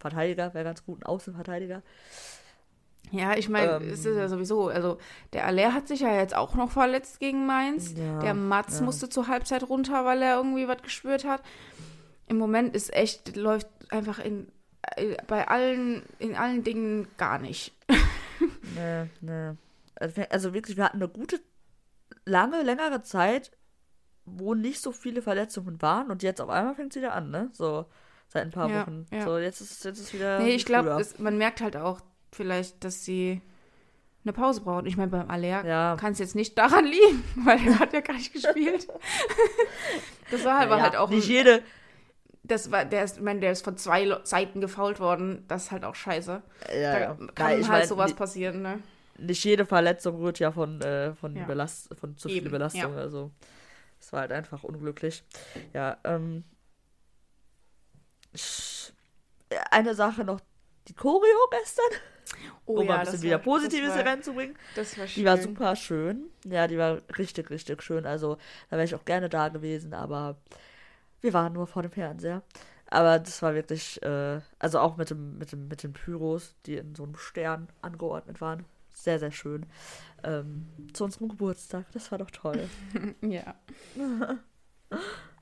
[0.00, 1.82] Verteidiger wäre ganz gut, ein Außenverteidiger.
[3.12, 4.98] Ja, ich meine, ähm, es ist ja sowieso, also
[5.32, 7.94] der Aller hat sich ja jetzt auch noch verletzt gegen Mainz.
[7.96, 8.84] Ja, der Mats ja.
[8.84, 11.42] musste zur Halbzeit runter, weil er irgendwie was gespürt hat.
[12.28, 14.48] Im Moment ist echt, läuft einfach in,
[14.96, 17.74] äh, bei allen, in allen Dingen gar nicht.
[18.76, 19.52] nee, nee.
[19.96, 21.40] Also, also wirklich, wir hatten eine gute,
[22.24, 23.50] lange, längere Zeit,
[24.24, 27.50] wo nicht so viele Verletzungen waren und jetzt auf einmal fängt es wieder an, ne?
[27.52, 27.86] So
[28.32, 29.06] seit ein paar ja, Wochen.
[29.10, 29.24] Ja.
[29.24, 30.38] So, jetzt ist, jetzt ist wieder.
[30.38, 32.00] Nee, ich glaube, man merkt halt auch,
[32.32, 33.42] vielleicht, dass sie
[34.24, 34.86] eine Pause brauchen.
[34.86, 35.96] Ich meine, beim Aller ja.
[35.98, 38.86] kann es jetzt nicht daran liegen, weil er hat ja gar nicht gespielt.
[40.30, 41.10] das war, halt, war halt auch.
[41.10, 41.62] Nicht ein, jede.
[42.42, 45.44] Das war, der ist, ich meine, der ist von zwei Seiten gefault worden.
[45.48, 46.42] Das ist halt auch scheiße.
[46.72, 47.14] Ja, da ja.
[47.34, 48.80] kann halt mein, sowas passieren, ne?
[49.18, 51.34] Nicht jede Verletzung rührt ja von, äh, von.
[51.46, 52.96] Belast von zu viel Belastung.
[52.96, 53.30] Also,
[54.00, 55.24] es war halt einfach unglücklich.
[55.74, 56.44] Ja, ähm.
[59.70, 60.40] Eine Sache noch,
[60.88, 62.00] die Choreo gestern.
[62.66, 64.56] Oh, um ja, ein bisschen wieder war, Positives war, reinzubringen.
[64.76, 65.20] Das war schön.
[65.20, 66.30] Die war super schön.
[66.44, 68.06] Ja, die war richtig, richtig schön.
[68.06, 68.36] Also,
[68.68, 70.36] da wäre ich auch gerne da gewesen, aber
[71.20, 72.42] wir waren nur vor dem Fernseher.
[72.86, 76.76] Aber das war wirklich, äh, also auch mit dem, mit dem, mit den Pyros, die
[76.76, 78.64] in so einem Stern angeordnet waren.
[78.92, 79.66] Sehr, sehr schön.
[80.24, 81.86] Ähm, zu unserem Geburtstag.
[81.92, 82.68] Das war doch toll.
[83.22, 83.54] ja.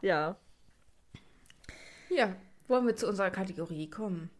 [0.02, 0.36] ja.
[2.10, 2.36] Ja,
[2.68, 4.30] wollen wir zu unserer Kategorie kommen?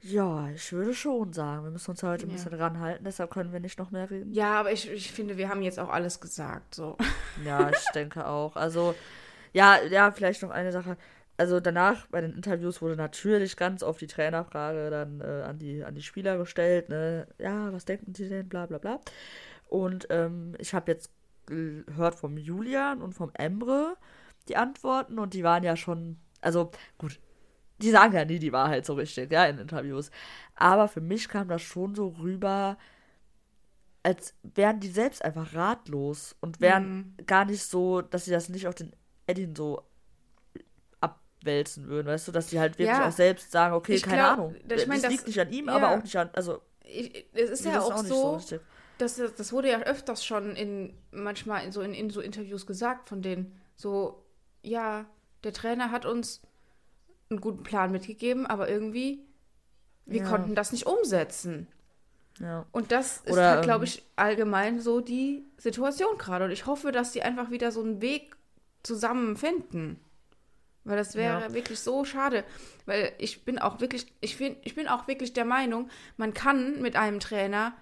[0.00, 1.64] Ja, ich würde schon sagen.
[1.64, 2.36] Wir müssen uns heute ein ja.
[2.36, 4.32] bisschen ranhalten, deshalb können wir nicht noch mehr reden.
[4.32, 6.74] Ja, aber ich, ich finde, wir haben jetzt auch alles gesagt.
[6.74, 6.96] So.
[7.44, 8.56] Ja, ich denke auch.
[8.56, 8.96] Also,
[9.52, 10.96] ja, ja, vielleicht noch eine Sache.
[11.36, 15.84] Also danach bei den Interviews wurde natürlich ganz oft die Trainerfrage dann äh, an, die,
[15.84, 17.28] an die Spieler gestellt, ne?
[17.38, 18.98] Ja, was denken sie denn, bla bla bla.
[19.68, 21.12] Und ähm, ich habe jetzt
[21.46, 23.96] gehört vom Julian und vom Emre
[24.48, 27.20] die Antworten und die waren ja schon, also gut,
[27.78, 30.10] die sagen ja nie die Wahrheit so richtig, ja, in Interviews.
[30.54, 32.76] Aber für mich kam das schon so rüber,
[34.02, 37.26] als wären die selbst einfach ratlos und wären Mhm.
[37.26, 38.92] gar nicht so, dass sie das nicht auf den
[39.26, 39.82] Eddin so
[41.00, 43.08] abwälzen würden, weißt du, dass die halt wirklich Ja.
[43.08, 44.54] auch selbst sagen, okay, Ich keine glaub, Ahnung.
[44.56, 45.74] ich mein, das das- liegt nicht an ihm, ja.
[45.76, 48.60] aber auch nicht an, also Ich, es ist ja auch, nicht so, richtig.
[48.98, 53.08] das, das wurde ja öfters schon in manchmal in so in, in so Interviews gesagt
[53.08, 54.24] von denen so
[54.62, 55.04] ja
[55.44, 56.40] der Trainer hat uns
[57.30, 59.24] einen guten Plan mitgegeben aber irgendwie
[60.06, 60.28] wir Ja.
[60.28, 61.66] konnten das nicht umsetzen
[62.40, 62.66] Ja.
[62.72, 66.66] und das ist Oder, halt glaube ähm, ich allgemein so die Situation gerade und ich
[66.66, 68.36] hoffe dass die einfach wieder so einen Weg
[68.82, 69.98] zusammen finden
[70.84, 71.54] weil das wäre Ja.
[71.54, 72.44] wirklich so schade
[72.86, 76.80] weil ich bin auch wirklich ich find, ich bin auch wirklich der Meinung man kann
[76.80, 77.74] mit einem Trainer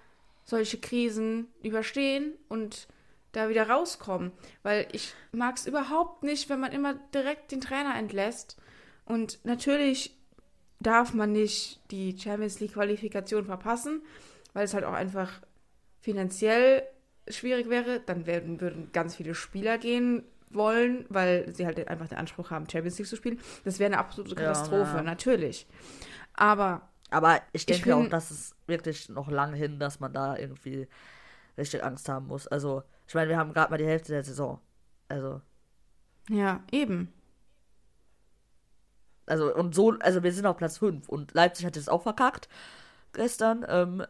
[0.43, 2.87] solche Krisen überstehen und
[3.33, 4.31] da wieder rauskommen.
[4.63, 8.57] Weil ich mag es überhaupt nicht, wenn man immer direkt den Trainer entlässt.
[9.07, 10.15] Und natürlich
[10.79, 14.03] darf man nicht die Champions League Qualifikation verpassen,
[14.53, 15.41] weil es halt auch einfach
[16.01, 16.83] finanziell
[17.29, 18.01] schwierig wäre.
[18.05, 22.69] Dann werden, würden ganz viele Spieler gehen wollen, weil sie halt einfach den Anspruch haben,
[22.69, 23.39] Champions League zu spielen.
[23.65, 25.03] Das wäre eine absolute Ja, Katastrophe, ja.
[25.03, 25.67] natürlich.
[26.35, 30.37] Aber Aber ich denke bin- auch, dass es wirklich noch lange hin, dass man da
[30.37, 30.87] irgendwie
[31.57, 32.47] richtig Angst haben muss.
[32.47, 34.61] Also, ich meine, wir haben gerade mal die Hälfte der Saison.
[35.09, 35.41] Also,
[36.29, 37.11] ja, eben.
[39.27, 42.49] Also, und so, also wir sind auf Platz 5 und Leipzig hat jetzt auch verkackt
[43.13, 43.65] gestern.
[43.69, 44.03] Ähm,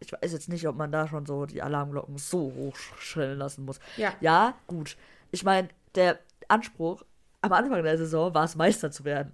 [0.00, 3.64] ich weiß jetzt nicht, ob man da schon so die Alarmglocken so hoch schrillen lassen
[3.64, 3.80] muss.
[3.96, 4.12] Ja.
[4.20, 4.96] Ja, gut.
[5.32, 7.02] Ich meine, der Anspruch
[7.40, 9.32] am Anfang der Saison war es, Meister zu werden.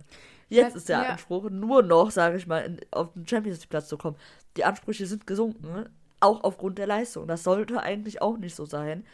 [0.48, 1.08] Jetzt ist der ja.
[1.10, 4.16] Anspruch nur noch, sage ich mal, in, auf den Champions League Platz zu kommen.
[4.56, 5.88] Die Ansprüche sind gesunken,
[6.20, 7.26] auch aufgrund der Leistung.
[7.26, 9.04] Das sollte eigentlich auch nicht so sein.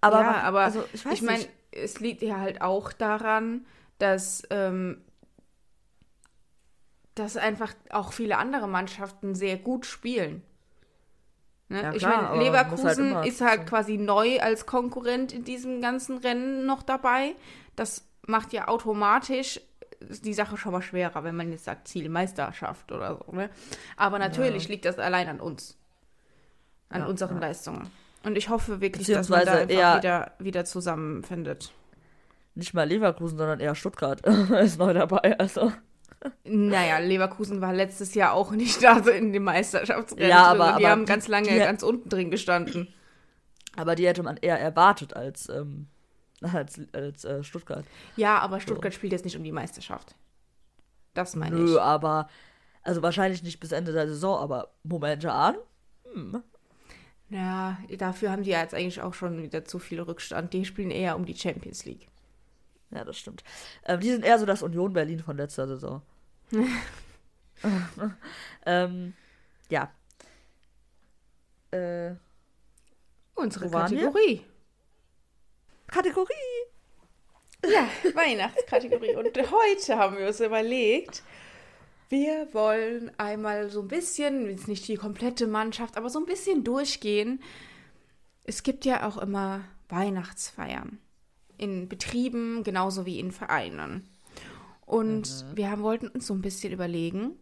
[0.00, 3.64] Aber, ja, man- aber also, ich ich meine, es liegt ja halt auch daran,
[3.98, 5.02] dass, ähm,
[7.14, 10.42] dass einfach auch viele andere Mannschaften sehr gut spielen.
[11.68, 11.82] Ne?
[11.82, 16.18] Ja, ich meine, halt Leverkusen immer ist halt quasi neu als Konkurrent in diesem ganzen
[16.18, 17.34] Rennen noch dabei.
[17.76, 19.60] Das macht ja automatisch
[20.00, 23.32] die Sache schon mal schwerer, wenn man jetzt sagt Zielmeisterschaft oder so.
[23.32, 23.50] Ne?
[23.96, 25.78] Aber natürlich liegt das allein an uns,
[26.88, 27.40] an Ja, unseren ja.
[27.40, 27.90] Leistungen.
[28.24, 31.72] Und ich hoffe wirklich, dass man da einfach wieder, wieder zusammenfindet.
[32.54, 34.20] Nicht mal Leverkusen, sondern eher Stuttgart
[34.62, 35.38] ist neu dabei.
[35.38, 35.72] Also.
[36.44, 40.28] Naja, Leverkusen war letztes Jahr auch nicht da so in dem Meisterschaftsrennen.
[40.28, 40.60] Ja, drin.
[40.60, 42.88] aber- die aber haben die- ganz lange die- ganz unten drin gestanden.
[43.76, 45.86] Aber die hätte man eher erwartet als, ähm,
[46.42, 47.84] als, als äh, Stuttgart.
[48.16, 50.14] Ja, aber Stuttgart spielt jetzt nicht um die Meisterschaft.
[51.14, 51.80] Das meine Nö, ich.
[51.80, 52.28] aber.
[52.82, 55.54] Also wahrscheinlich nicht bis Ende der Saison, aber Momente an.
[57.30, 60.52] Ja, dafür haben die ja jetzt eigentlich auch schon wieder zu viel Rückstand.
[60.52, 62.08] Die spielen eher um die Champions League.
[62.94, 63.42] Ja, das stimmt.
[63.84, 66.02] Ähm, die sind eher so das Union Berlin von letzter Saison.
[68.66, 69.14] ähm,
[69.68, 69.90] ja.
[71.70, 72.14] Äh,
[73.34, 73.70] Unsere?
[73.70, 74.44] Kategorie.
[75.86, 76.34] Kategorie.
[77.64, 79.14] Ja, Weihnachtskategorie.
[79.16, 81.22] Und heute haben wir uns überlegt,
[82.10, 86.64] wir wollen einmal so ein bisschen, jetzt nicht die komplette Mannschaft, aber so ein bisschen
[86.64, 87.42] durchgehen.
[88.44, 90.98] Es gibt ja auch immer Weihnachtsfeiern
[91.62, 94.08] in Betrieben genauso wie in Vereinen.
[94.84, 97.36] Und wir haben, wollten uns so ein bisschen überlegen,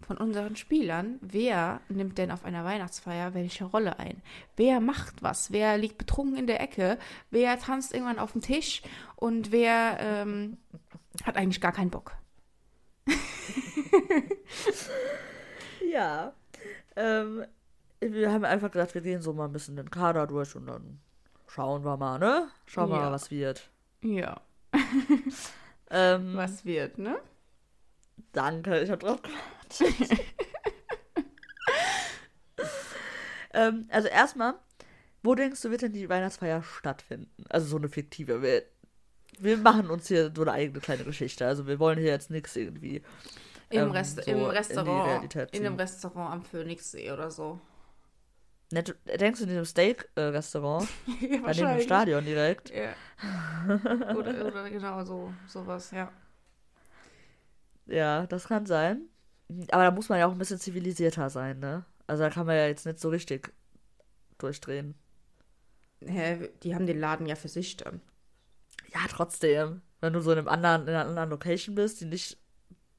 [0.00, 4.20] von unseren Spielern, wer nimmt denn auf einer Weihnachtsfeier welche Rolle ein?
[4.56, 5.52] Wer macht was?
[5.52, 6.98] Wer liegt betrunken in der Ecke?
[7.30, 8.82] Wer tanzt irgendwann auf dem Tisch?
[9.16, 10.58] Und wer ähm,
[11.24, 12.12] hat eigentlich gar keinen Bock?
[15.92, 16.32] Ja.
[16.96, 17.44] Ähm,
[18.00, 21.00] wir haben einfach gedacht, wir gehen so mal ein bisschen den Kader durch und dann
[21.54, 22.48] schauen wir mal, ne?
[22.66, 23.02] Schauen wir Ja.
[23.04, 23.70] mal, was wird.
[24.02, 24.40] Ja,
[25.90, 27.18] Ähm, was wird, ne?
[28.32, 30.18] Danke, ich hab drauf gewartet.
[33.52, 34.54] ähm, also erstmal,
[35.22, 37.44] wo denkst du, wird denn die Weihnachtsfeier stattfinden?
[37.50, 38.40] Also so eine fiktive.
[38.40, 38.62] Wir,
[39.38, 41.46] wir machen uns hier so eine eigene kleine Geschichte.
[41.46, 43.02] Also wir wollen hier jetzt nichts irgendwie.
[43.68, 45.76] Im, ähm, Rest so im in Restaurant, Realität in einem.
[45.76, 47.60] Restaurant am Phoenixsee oder so.
[48.72, 50.88] Nett, denkst du in diesem Steak-Restaurant?
[51.20, 52.70] ja, Daneben im Stadion direkt?
[52.70, 52.94] Ja.
[54.16, 56.10] oder, oder genau so, sowas, ja.
[57.86, 59.02] Ja, das kann sein.
[59.70, 61.84] Aber da muss man ja auch ein bisschen zivilisierter sein, ne?
[62.06, 63.52] Also da kann man ja jetzt nicht so richtig
[64.38, 64.94] durchdrehen.
[66.00, 68.00] Hä, die haben den Laden ja für sich dann.
[68.92, 69.82] Ja, trotzdem.
[70.00, 72.38] Wenn du so in einem anderen, in einer anderen Location bist, die nicht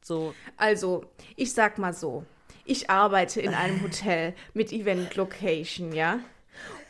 [0.04, 0.34] so.
[0.56, 1.06] Also,
[1.36, 2.26] ich sag mal so.
[2.66, 6.20] Ich arbeite in einem Hotel mit Event Location, ja?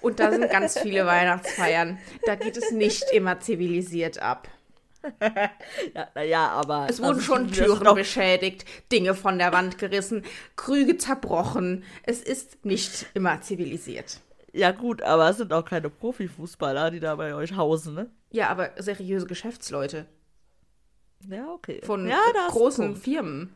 [0.02, 1.98] Und da sind ganz viele Weihnachtsfeiern.
[2.26, 4.48] Da geht es nicht immer zivilisiert ab.
[5.94, 6.88] ja, naja, aber.
[6.90, 10.24] Es wurden also, schon Türen doch- beschädigt, Dinge von der Wand gerissen,
[10.56, 11.84] Krüge zerbrochen.
[12.04, 14.20] Es ist nicht immer zivilisiert.
[14.54, 18.10] Ja, gut, aber es sind auch keine Profifußballer, die da bei euch hausen, ne?
[18.32, 20.06] Ja, aber seriöse Geschäftsleute
[21.28, 21.82] Ja, okay.
[21.84, 22.96] von ja, großen.
[22.96, 23.54] Firmen.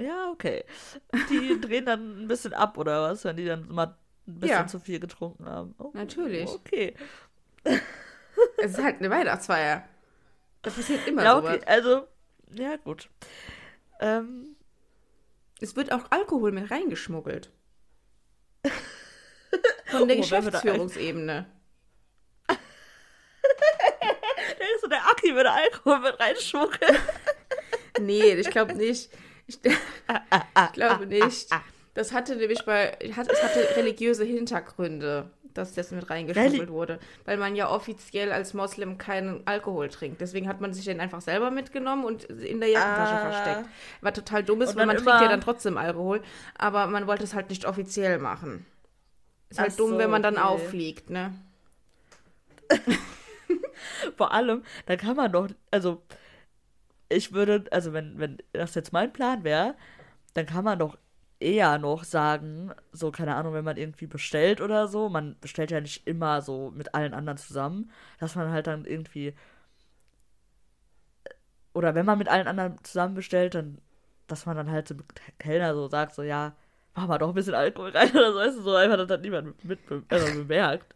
[0.00, 0.64] Ja, okay.
[1.30, 4.66] Die drehen dann ein bisschen ab, oder was, wenn die dann mal ein bisschen Ja.
[4.66, 5.74] zu viel getrunken haben.
[5.78, 6.48] Oh, Natürlich.
[6.48, 6.94] Okay.
[8.62, 9.82] Es ist halt eine Weihnachtsfeier.
[10.62, 11.56] Da passiert immer Ja, sowas.
[11.56, 11.64] okay.
[11.66, 12.06] Also,
[12.54, 13.08] ja, gut.
[13.98, 14.54] Ähm,
[15.60, 17.50] Es wird auch Alkohol mit reingeschmuggelt.
[19.86, 21.46] Von der Oh, Geschäftsführungsebene.
[22.48, 22.56] der
[24.74, 26.96] ist so der Aki würde Alkohol mit reinschmuggeln.
[28.00, 29.10] Nee, ich glaube nicht.
[29.48, 29.72] Ich, ich
[30.72, 31.48] glaube nicht.
[31.94, 37.00] Das hatte nämlich bei, hat, es hatte religiöse Hintergründe, dass das mit reingeschmuggelt wurde.
[37.24, 40.20] Weil man ja offiziell als Moslem keinen Alkohol trinkt.
[40.20, 43.32] Deswegen hat man sich den einfach selber mitgenommen und in der Jackentasche Ah.
[43.32, 43.68] versteckt.
[44.02, 46.22] Was total dumm ist, weil man trinkt ja dann trotzdem Alkohol.
[46.56, 48.64] Aber man wollte es halt nicht offiziell machen.
[49.50, 50.44] Ist halt Ach dumm, so, wenn man dann okay.
[50.44, 51.32] auffliegt, ne?
[54.16, 56.02] Vor allem, dann kann man doch, also,
[57.08, 59.74] ich würde, also, wenn, wenn das jetzt mein Plan wäre,
[60.34, 60.98] dann kann man doch
[61.40, 65.80] eher noch sagen, so, keine Ahnung, wenn man irgendwie bestellt oder so, man bestellt ja
[65.80, 69.34] nicht immer so mit allen anderen zusammen, dass man halt dann irgendwie,
[71.74, 73.78] oder wenn man mit allen anderen zusammen bestellt, dann,
[74.26, 75.06] dass man dann halt mit
[75.38, 76.54] Kellner so sagt, so, ja,
[76.94, 79.64] mach mal doch ein bisschen Alkohol rein oder so, du, so einfach, dass das niemand
[79.64, 80.94] mit, also bemerkt.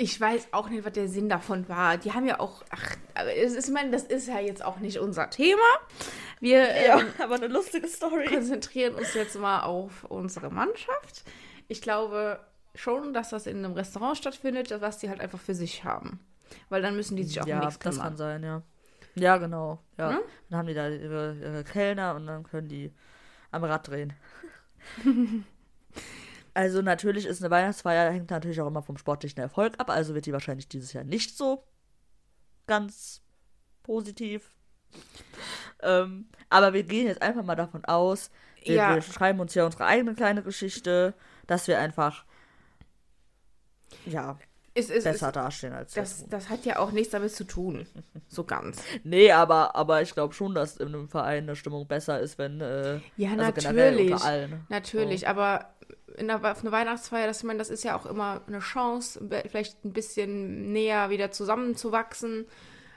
[0.00, 1.96] Ich weiß auch nicht, was der Sinn davon war.
[1.98, 4.78] Die haben ja auch, ach, aber es ist, ich meine, das ist ja jetzt auch
[4.78, 5.60] nicht unser Thema.
[6.38, 8.26] Wir Ja, ähm, aber eine lustige Story.
[8.26, 11.24] konzentrieren uns jetzt mal auf unsere Mannschaft.
[11.66, 12.38] Ich glaube
[12.76, 16.20] schon, dass das in einem Restaurant stattfindet, was die halt einfach für sich haben.
[16.68, 18.08] Weil dann müssen die sich auch um ja, nichts das kümmern.
[18.10, 18.62] kann sein, ja.
[19.16, 19.82] Ja, genau.
[19.96, 20.12] Ja.
[20.12, 20.20] Ne?
[20.48, 22.92] Dann haben die da ihre, ihre Kellner und dann können die
[23.50, 24.12] am Rad drehen.
[26.58, 30.26] also natürlich ist eine Weihnachtsfeier, hängt natürlich auch immer vom sportlichen Erfolg ab, also wird
[30.26, 31.62] die wahrscheinlich dieses Jahr nicht so
[32.66, 33.22] ganz
[33.84, 34.50] positiv.
[35.80, 38.32] Ähm, aber wir gehen jetzt einfach mal davon aus,
[38.64, 38.94] wir, Ja.
[38.96, 41.14] wir schreiben uns ja unsere eigene kleine Geschichte,
[41.46, 42.24] dass wir einfach
[44.04, 44.36] ja,
[44.74, 46.28] Es, es, besser es, dastehen als das, das.
[46.28, 47.86] das hat ja auch nichts damit zu tun.
[48.26, 48.82] So ganz.
[49.04, 52.60] Nee, aber, aber ich glaube schon, dass in einem Verein eine Stimmung besser ist, wenn.
[52.60, 54.12] Äh, Ja, also generell natürlich.
[54.12, 54.66] Unter allen.
[54.68, 55.77] Natürlich, aber in
[56.18, 59.84] der, auf eine Weihnachtsfeier, das, ich meine, das ist ja auch immer eine Chance, vielleicht
[59.84, 62.46] ein bisschen näher wieder zusammenzuwachsen,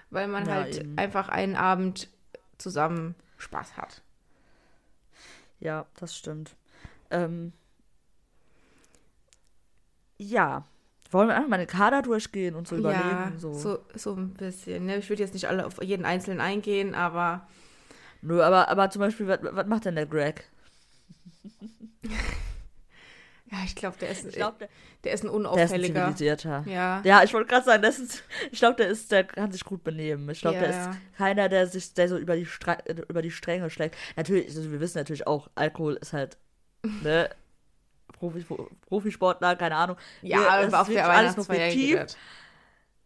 [0.10, 0.98] weil man Ja, halt eben.
[0.98, 2.10] einfach einen Abend
[2.58, 4.02] zusammen Spaß hat.
[5.60, 6.56] Ja, das stimmt.
[7.10, 7.54] Ähm,
[10.18, 10.66] ja.
[11.12, 13.40] Wollen wir einfach mal den Kader durchgehen und so ja, überlegen?
[13.40, 13.54] So.
[13.54, 14.86] so, so ein bisschen.
[14.86, 14.98] Ne?
[14.98, 17.48] Ich würde jetzt nicht alle auf jeden Einzelnen eingehen, aber
[18.22, 20.50] Nö, aber, aber zum Beispiel, was, was macht denn der Greg?
[23.52, 24.70] ja, ich glaube, der ist, Ich glaube, der,
[25.04, 25.94] der ist ein der ist ein unauffälliger.
[26.06, 26.64] zivilisierter.
[26.68, 27.02] ja.
[27.04, 29.84] Ja, ich wollte gerade sagen, das ist, ich glaube, der ist, der kann sich gut
[29.84, 30.30] benehmen.
[30.30, 30.92] Ich glaube, Ja, der ist ja.
[31.18, 32.48] keiner, der sich, der so über die,
[32.86, 33.96] äh, über die Stränge schlägt.
[34.16, 36.38] Natürlich, also wir wissen natürlich auch, Alkohol ist halt,
[36.84, 37.30] ne,
[38.14, 38.46] Profi,
[38.88, 39.98] Profisportler, keine Ahnung.
[40.22, 42.00] Ja, Wir- aber auf der alles nur fiktiv.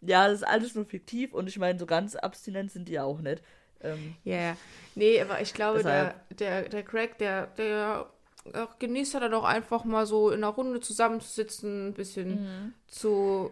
[0.02, 3.04] Ja, das ist alles nur fiktiv und ich meine, so ganz abstinent sind die ja
[3.04, 3.42] auch nicht.
[3.82, 4.58] Ähm, Ja, ja.
[4.94, 6.38] Nee, aber ich glaube, der, Deshalb.
[6.38, 8.08] der, der Craig, der, der
[8.54, 12.74] äh, genießt ja dann auch einfach mal so in einer Runde zusammenzusitzen, ein bisschen Mhm.
[12.88, 13.52] zu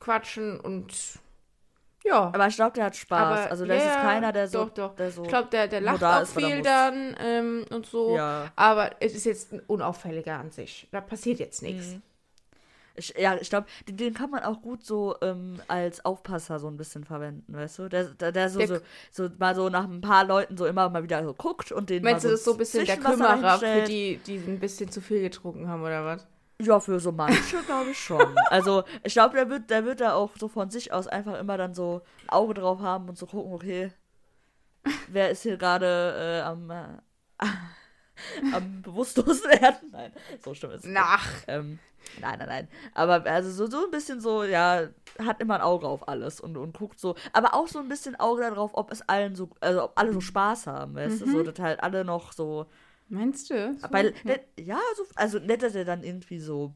[0.00, 0.92] quatschen und
[2.04, 2.32] ja.
[2.34, 3.20] aber ich glaube, der hat Spaß.
[3.20, 4.64] Aber- also, das ja, ist keiner, der so.
[4.64, 4.96] doch, doch.
[4.96, 8.16] Der so ich glaube, der, der lacht auch ist, er viel dann ähm, und so.
[8.16, 8.50] ja.
[8.56, 10.88] Aber es ist jetzt ein unauffälliger an sich.
[10.90, 11.92] Da passiert jetzt nichts.
[11.92, 12.02] Mhm.
[12.94, 16.68] Ich, ja, ich glaube, den, den kann man auch gut so ähm, als Aufpasser so
[16.68, 17.88] ein bisschen verwenden, weißt du?
[17.88, 20.88] Der, der, der so, Der- so, so mal so nach ein paar Leuten so immer
[20.90, 23.58] mal wieder so guckt und den Meinst du, das ist so ein bisschen der Kümmerer
[23.58, 26.26] für die, die ein bisschen zu viel getrunken haben oder was?
[26.60, 28.36] Ja, für so manche glaube ich schon.
[28.50, 31.56] Also, ich glaube, der wird, der wird da auch so von sich aus einfach immer
[31.56, 33.90] dann so ein Auge drauf haben und so gucken, okay,
[35.08, 36.98] wer ist hier gerade äh, am, äh,
[38.52, 39.90] am bewusstlosen werden?
[39.90, 40.12] Nein,
[40.44, 40.84] so stimmt es.
[40.84, 40.92] nicht.
[40.94, 41.26] Nach.
[41.48, 41.78] Ähm,
[42.20, 42.68] nein, nein, nein.
[42.94, 44.88] Aber also so, so ein bisschen so, ja,
[45.18, 47.14] hat immer ein Auge auf alles und, und guckt so.
[47.32, 50.20] Aber auch so ein bisschen Auge darauf, ob es allen so, also ob alle so
[50.20, 51.26] Spaß haben, weißt du?
[51.26, 52.66] So, dass halt alle noch so.
[53.08, 53.74] Meinst du?
[53.74, 53.92] So?
[53.92, 56.74] Weil, ne, ja, so, also nicht, dass er dann irgendwie so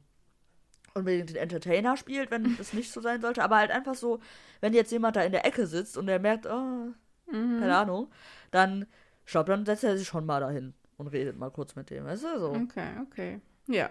[0.95, 4.21] unbedingt den Entertainer spielt, wenn das nicht so sein sollte, aber halt einfach so,
[4.61, 6.93] wenn jetzt jemand da in der Ecke sitzt und der merkt, oh,
[7.29, 7.59] Mhm.
[7.59, 8.11] keine Ahnung,
[8.51, 8.87] dann,
[9.27, 12.23] glaube, dann setzt er sich schon mal dahin und redet mal kurz mit dem, weißt
[12.25, 12.39] du?
[12.39, 13.41] So, Okay, okay.
[13.67, 13.91] Ja.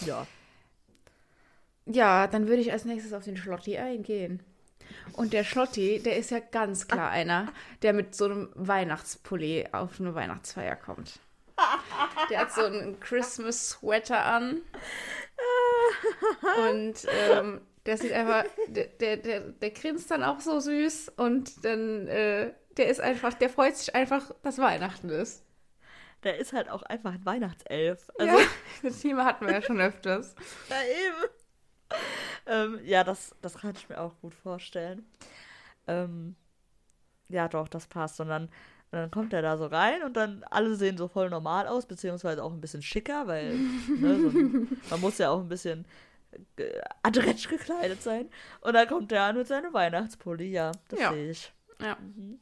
[0.00, 0.26] ja.
[1.86, 4.42] Ja, dann würde ich als nächstes auf den Schlotti eingehen.
[5.14, 7.52] Und der Schlotti, der ist ja ganz klar einer,
[7.82, 11.18] der mit so einem Weihnachtspulli auf eine Weihnachtsfeier kommt.
[12.30, 14.62] Der hat so einen Christmas-Sweater an.
[16.70, 21.64] Und ähm, der sieht einfach, der, der, der, der grinst dann auch so süß und
[21.64, 25.44] dann, äh, der ist einfach, der freut sich einfach, dass Weihnachten ist.
[26.22, 28.08] Der ist halt auch einfach ein Weihnachtself.
[28.18, 28.46] Also, ja,
[28.82, 30.36] das Thema hatten wir ja schon öfters.
[30.68, 31.32] Ja, eben.
[32.46, 35.04] Ähm, ja, das, das kann ich mir auch gut vorstellen.
[35.86, 36.36] Ähm,
[37.28, 38.20] ja, doch, das passt.
[38.20, 38.50] Und dann, und
[38.98, 42.42] dann kommt er da so rein und dann alle sehen so voll normal aus, beziehungsweise
[42.44, 43.56] auch ein bisschen schicker, weil
[43.88, 45.86] ne, so ein, man muss ja auch ein bisschen
[46.56, 48.28] äh, adretsch gekleidet sein.
[48.60, 50.50] Und dann kommt der an mit seinem Weihnachtspulli.
[50.50, 51.12] Ja, das Ja.
[51.12, 51.52] sehe ich.
[51.80, 51.96] Ja.
[51.96, 52.38] Mhm.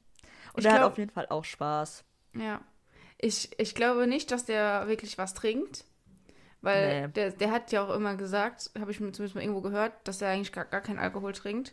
[0.53, 2.05] Und Ich er hat auf jeden Fall auch Spaß.
[2.35, 2.61] Ja.
[3.19, 5.85] Ich, ich glaube nicht, dass der wirklich was trinkt.
[6.63, 7.09] Weil Nee.
[7.09, 10.21] der, der hat ja auch immer gesagt, habe ich mir zumindest mal irgendwo gehört, dass
[10.21, 11.73] er eigentlich gar, gar keinen Alkohol trinkt.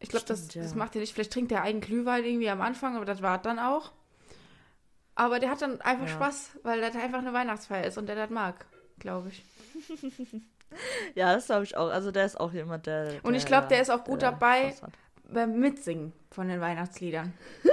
[0.00, 0.62] Ich glaube, das, ja.
[0.62, 1.12] das macht er nicht.
[1.12, 3.92] Vielleicht trinkt er einen Glühwein irgendwie am Anfang, aber das war dann auch.
[5.14, 6.12] Aber der hat dann einfach Ja.
[6.14, 8.64] Spaß, weil das einfach eine Weihnachtsfeier ist und der das mag,
[8.98, 9.44] glaube ich.
[11.14, 11.88] Ja, das glaube ich auch.
[11.88, 13.14] Also der ist auch jemand, der.
[13.22, 14.68] Und ich glaub, der ist auch gut dabei.
[14.68, 14.92] Spaß hat.
[15.24, 17.32] Beim Mitsingen von den Weihnachtsliedern.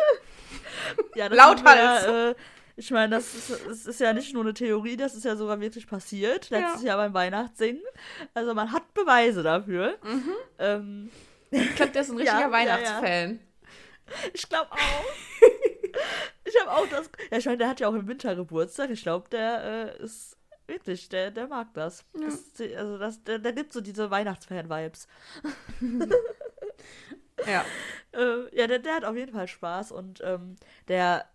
[1.15, 2.05] Ja, Lauthals.
[2.05, 2.35] wir äh,
[2.77, 5.59] ich meine, das ist, das ist ja nicht nur eine Theorie, das ist ja sogar
[5.61, 6.49] wirklich passiert.
[6.49, 7.81] Letztes Jahr beim Weihnachtssingen.
[8.33, 9.97] Also man hat Beweise dafür.
[10.59, 11.09] Ähm,
[11.51, 12.51] Ich glaube, der ist ein Ja, richtiger ja, ja.
[12.51, 13.39] Weihnachtsfan.
[14.33, 15.05] ich glaube auch.
[16.43, 17.09] ich habe auch das.
[17.31, 18.89] Ja, ich meine, der hat ja auch im Winter Geburtstag.
[18.89, 20.35] Ich glaube, der äh, ist
[20.67, 22.03] wirklich, der, der mag das.
[22.13, 25.07] das also das, der, der gibt so diese Weihnachtsfan-Vibes.
[27.45, 27.65] Ja.
[28.13, 30.55] Äh, ja, der, der hat auf jeden Fall Spaß und ähm,
[30.87, 31.25] der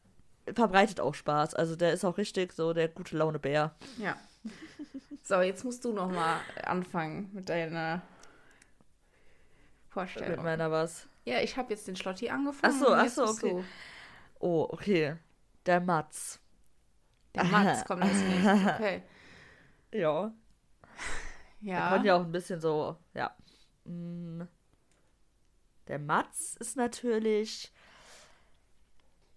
[0.55, 1.55] verbreitet auch Spaß.
[1.55, 3.75] Also der ist auch richtig so der gute Laune Bär.
[3.99, 4.17] Ja.
[5.23, 8.03] So, jetzt musst du noch mal anfangen mit deiner Mit
[9.91, 10.43] Vorstellung.
[10.43, 11.07] meiner was.
[11.25, 12.75] Ja, ich habe jetzt den Schlotti angefangen.
[12.75, 13.51] Ach so, ach so, okay.
[13.51, 13.65] du.
[14.41, 15.17] Oh, okay.
[15.67, 16.41] Der Matz.
[17.35, 18.75] Der Mats kommt als nächstes.
[18.75, 19.03] Okay.
[19.93, 20.33] Ja.
[21.61, 21.81] Ja.
[21.81, 23.37] Der konnte ja auch ein bisschen so, ja.
[23.85, 24.43] Mm.
[25.89, 27.73] Der Matz ist natürlich.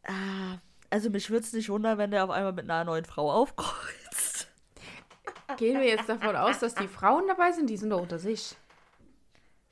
[0.04, 0.58] Ah,
[0.93, 4.47] also mich würde es nicht wundern, wenn der auf einmal mit einer neuen Frau aufkreuzt.
[5.57, 7.67] Gehen wir jetzt davon aus, dass die Frauen dabei sind?
[7.67, 8.55] Die sind doch unter sich.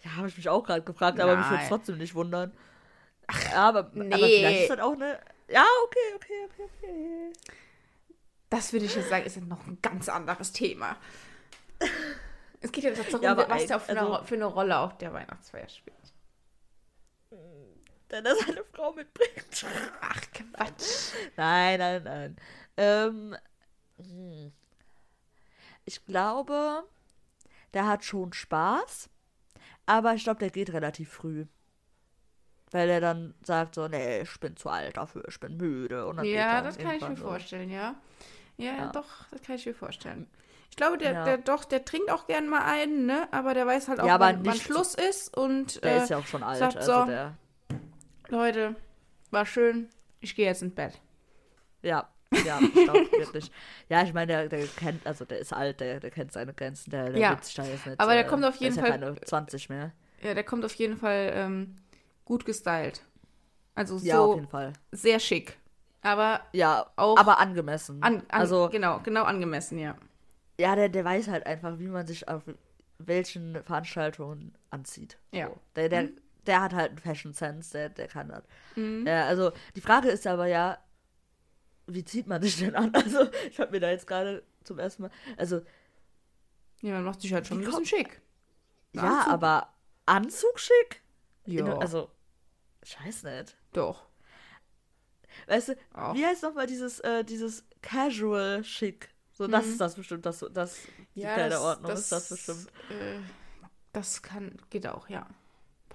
[0.04, 1.70] Ja, habe ich mich auch gerade gefragt, aber mich würde es Nein.
[1.70, 2.52] trotzdem nicht wundern.
[3.28, 4.40] Ach, aber, aber nee.
[4.40, 5.20] vielleicht ist das auch eine.
[5.48, 7.34] Ja, okay, okay, okay, okay.
[8.50, 10.98] Das würde ich jetzt sagen, ist ja noch ein ganz anderes Thema.
[12.62, 14.98] Es geht ja darum, Ja, aber was der für, eine, also- für eine Rolle auf
[14.98, 16.01] der Weihnachtsfeier spielt.
[18.12, 19.66] Denn er seine Frau mitbringt.
[20.02, 21.14] Ach, Quatsch.
[21.38, 22.36] Nein, nein, nein.
[22.78, 23.36] Ähm,
[23.98, 24.52] hm.
[25.86, 26.84] ich glaube,
[27.74, 29.10] der hat schon Spaß,
[29.86, 31.46] aber ich glaube, der geht relativ früh.
[32.72, 36.06] Weil er dann sagt so, nee, ich bin zu alt dafür, ich bin müde.
[36.08, 37.24] Und dann geht Ja, das kann ich mir so.
[37.24, 37.96] vorstellen, ja.
[38.58, 38.76] ja.
[38.76, 38.92] Ja.
[38.92, 40.28] doch, das kann ich mir vorstellen.
[40.70, 41.24] Ich glaube, der, Ja.
[41.26, 43.28] der doch, der trinkt auch gern mal einen, ne?
[43.32, 46.10] Aber der weiß halt auch, Ja, aber wann, wann Schluss ist und Der äh, ist
[46.10, 46.60] ja auch schon alt.
[46.60, 47.06] sagt also so.
[47.06, 47.36] der,
[48.32, 48.76] Leute,
[49.30, 51.00] war schön, ich gehe jetzt ins Bett.
[51.82, 52.08] ja,
[52.46, 53.52] ja, ich glaube wirklich.
[53.90, 56.90] Ja, ich meine, der, der kennt, also der ist alt, der, der kennt seine Grenzen,
[56.92, 57.38] der, der Ja.
[57.42, 58.00] sich da jetzt nicht.
[58.00, 59.92] Aber der äh, kommt auf jeden Fall- Ja keine 20 mehr.
[60.24, 61.76] Ja, der kommt auf jeden Fall ähm,
[62.24, 63.02] gut gestylt.
[63.76, 64.72] Also Ja, auf so jeden Fall.
[64.92, 65.58] sehr schick.
[66.04, 68.02] Aber Ja, Auch aber angemessen.
[68.02, 69.96] an, an, also, genau, genau angemessen, ja.
[70.58, 72.44] ja, der, der weiß halt einfach, wie man sich auf
[72.98, 75.18] welchen Veranstaltungen anzieht.
[75.32, 75.48] Ja.
[75.48, 75.58] So.
[75.76, 76.10] Der, der,
[76.48, 78.44] der hat halt einen Fashion Sense, der, der kann das.
[78.76, 79.06] Mhm.
[79.08, 80.78] Ja, also, die Frage ist aber ja,
[81.88, 82.92] wie zieht man sich denn an?
[82.96, 85.62] Also, ich habe mir da jetzt gerade zum ersten Mal, also,
[86.82, 88.22] Ja, man macht sich halt schon ein bisschen schick.
[88.94, 89.34] ja, Anzug.
[89.34, 89.74] aber
[90.06, 91.02] Anzug schick?
[91.46, 92.12] Ja, In- Also,
[92.84, 93.56] ich weiß nicht.
[93.74, 94.06] doch.
[95.48, 96.14] Weißt du, Auch.
[96.14, 99.10] wie heißt nochmal dieses, äh, dieses Casual Schick?
[99.34, 99.72] So, das Mhm.
[99.72, 100.80] ist das bestimmt, das, das
[101.16, 102.68] die Ja, Kleiderordnung ist das bestimmt.
[102.90, 103.20] Äh,
[103.94, 105.26] das kann, geht auch, ja.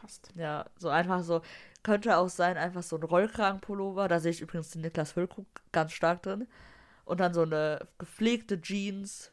[0.00, 0.30] Passt.
[0.34, 1.42] Ja, so einfach so,
[1.82, 5.92] könnte auch sein, einfach so ein Rollkragenpullover, da sehe ich übrigens den Niklas Füllkrug ganz
[5.92, 6.46] stark drin.
[7.04, 9.32] Und dann so eine gepflegte Jeans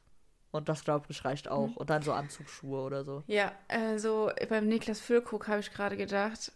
[0.52, 1.70] und das, glaube ich, reicht auch.
[1.70, 1.78] Mhm.
[1.78, 3.24] Und dann so Anzugsschuhe oder so.
[3.26, 6.52] Ja, also beim Niklas Füllkrug habe ich gerade gedacht,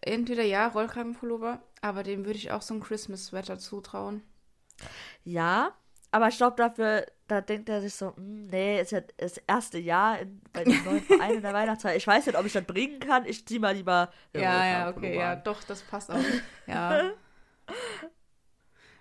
[0.00, 4.22] entweder ja, Rollkragenpullover, aber dem würde ich auch so ein Christmas-Sweater zutrauen.
[5.24, 5.74] Ja,
[6.10, 9.78] aber ich glaube dafür, da denkt er sich so, hm, nee, ist ja das erste
[9.78, 11.96] Jahr in, bei dem neuen Verein in der Weihnachtszeit.
[11.96, 13.24] Ich weiß nicht, ob ich das bringen kann.
[13.26, 16.16] Ich zieh mal lieber Ja, ja, okay, ja, doch, das passt auch.
[16.66, 17.10] Ja.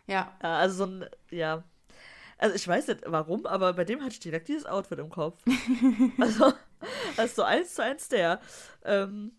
[0.07, 1.63] ja, Ja, also so ein, ja.
[2.37, 5.39] Also ich weiß nicht warum, aber bei dem hatte ich direkt dieses Outfit im Kopf.
[6.19, 6.53] also,
[7.15, 8.41] das ist so eins zu eins der.
[8.83, 9.31] Ähm,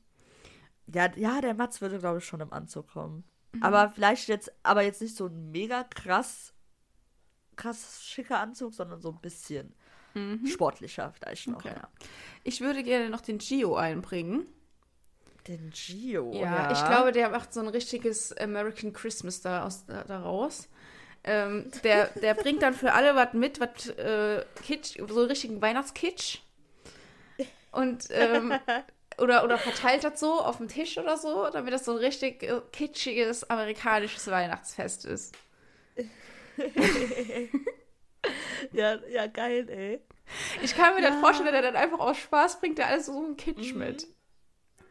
[0.87, 3.25] Ja, ja, der Mats würde, glaube ich, schon im Anzug kommen.
[3.53, 3.63] Mhm.
[3.63, 6.55] Aber vielleicht jetzt, aber jetzt nicht so ein mega krass,
[7.57, 9.75] krass schicker Anzug, sondern so ein bisschen
[10.47, 11.65] sportlicher vielleicht noch.
[11.65, 11.71] Mhm.
[11.71, 11.79] Okay.
[11.81, 11.89] Ja.
[12.43, 14.47] Ich würde gerne noch den Gio einbringen.
[15.47, 16.33] Den Gio.
[16.33, 20.69] Ja, ich glaube, der macht so ein richtiges American Christmas da aus, da, daraus.
[21.23, 25.61] Ähm, der, der bringt dann für alle was mit, was äh, Kitsch, so einen richtigen
[25.61, 26.39] Weihnachtskitsch.
[27.73, 28.55] Und ähm,
[29.19, 32.43] oder, oder verteilt das so auf dem Tisch oder so, damit das so ein richtig
[32.43, 35.35] äh, kitschiges amerikanisches Weihnachtsfest ist.
[38.73, 40.01] Ja, ja, geil, ey.
[40.63, 43.17] Ich kann mir das vorstellen, dass er dann einfach aus Spaß bringt, der alles so
[43.17, 43.79] einen Kitsch Mhm.
[43.79, 44.07] mit.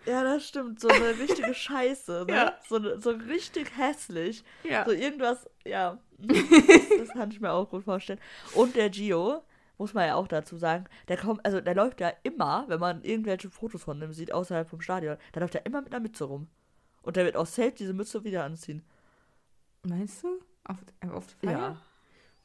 [0.06, 0.80] Ja, das stimmt.
[0.80, 2.34] So eine richtige Scheiße, ne?
[2.34, 2.60] Ja.
[2.70, 4.44] So, ne- so richtig hässlich.
[4.64, 4.86] Ja.
[4.86, 6.00] So irgendwas, ja.
[6.18, 6.38] Das,
[7.00, 8.22] das kann ich mir auch gut vorstellen.
[8.54, 9.44] Und der Gio,
[9.78, 13.04] muss man ja auch dazu sagen, der kommt, also der läuft ja immer, wenn man
[13.04, 16.24] irgendwelche Fotos von ihm sieht, außerhalb vom Stadion, da läuft er immer mit einer Mütze
[16.24, 16.48] rum.
[17.02, 18.82] Und der wird auch safe diese Mütze wieder anziehen.
[19.84, 20.40] Meinst du?
[20.66, 20.78] Auf,
[21.12, 21.60] auf der Feier?
[21.60, 21.82] Ja.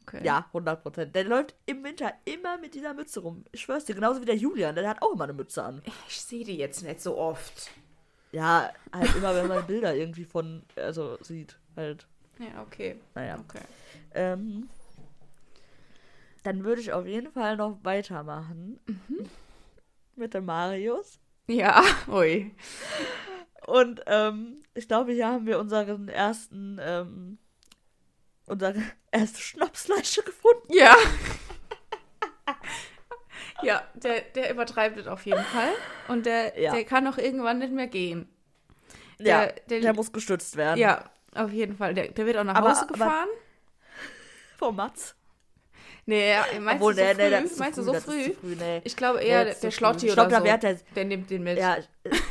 [0.02, 0.24] Okay.
[0.24, 1.14] Ja, 100 Prozent.
[1.14, 3.44] Der läuft im Winter immer mit dieser Mütze rum.
[3.52, 5.82] Ich schwör's dir, genauso wie der Julian, der hat auch immer eine Mütze an.
[6.08, 7.70] Ich sehe die jetzt nicht so oft.
[8.32, 12.06] Ja, halt immer, wenn man Bilder irgendwie von, also sieht, halt.
[12.38, 13.00] Ja, okay.
[13.14, 13.38] Naja.
[13.38, 13.62] Okay.
[14.14, 14.68] Ähm,
[16.42, 18.80] dann würde ich auf jeden Fall noch weitermachen.
[20.16, 21.18] Mit dem Marius.
[21.46, 22.54] Ja, ui.
[23.66, 27.38] Und ähm, ich glaube, hier haben wir unseren ersten, ähm,
[28.50, 30.72] unsere erste Schnapsflasche gefunden.
[30.72, 30.94] Ja.
[33.62, 35.72] ja, der, der übertreibt es auf jeden Fall.
[36.08, 36.72] Und der, Ja.
[36.74, 38.28] der kann auch irgendwann nicht mehr gehen.
[39.18, 40.78] Ja, Der- der- der, muss gestützt werden.
[40.78, 41.94] Ja, auf jeden Fall.
[41.94, 43.28] Der, der wird auch nach Aber- Hause aber- gefahren.
[44.58, 45.14] Vom Mats.
[46.10, 47.30] Nee, ja, meinst Obwohl, du so nee, früh?
[47.30, 48.32] nee, meinst du so früh?
[48.34, 48.80] Früh nee.
[48.84, 49.70] Ich glaube eher der früh.
[49.70, 50.66] Schlotti Ich oder glaube, da so.
[50.66, 51.58] er, Der nimmt den mit.
[51.58, 51.76] ja,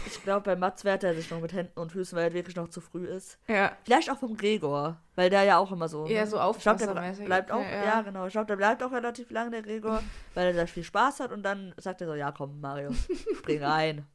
[0.05, 2.55] ich, glaube, bei Mats wehrt er sich noch mit Händen und Füßen, weil er wirklich
[2.55, 3.38] noch zu früh ist.
[3.47, 3.71] ja.
[3.86, 6.05] Vielleicht auch vom Gregor, weil der ja auch immer so.
[6.05, 7.25] So Ich glaube, der aufpassermäßig.
[7.25, 8.01] bleibt auch, Ja, ja, ja.
[8.01, 8.27] genau.
[8.27, 10.03] Ich glaube, der bleibt auch relativ lange, der Gregor,
[10.36, 12.91] weil er da viel Spaß hat und dann sagt er so, ja komm, Mario,
[13.38, 14.05] spring rein.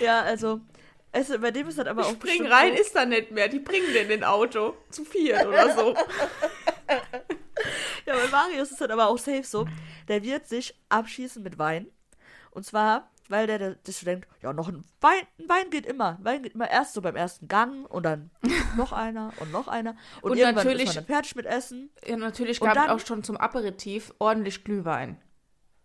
[0.00, 0.60] ja, also,
[1.12, 3.48] es, bei dem ist das aber auch Spring rein so, ist da nicht mehr.
[3.48, 4.74] Die bringen den in Auto.
[4.90, 5.94] Zu viert oder so.
[8.06, 9.66] Ja, bei Marius ist das aber auch safe so,
[10.08, 11.86] der wird sich abschießen mit Wein.
[12.50, 16.18] Und zwar, weil der, der so denkt, ja, noch ein Wein, ein Wein geht immer.
[16.22, 18.30] Wein geht immer erst so beim ersten Gang und dann
[18.76, 19.96] noch einer und noch einer.
[20.22, 21.90] Und, Und irgendwann natürlich- ist man dann fertig mit Essen.
[22.06, 25.20] Ja, natürlich gab es dann- auch schon zum Aperitif ordentlich Glühwein.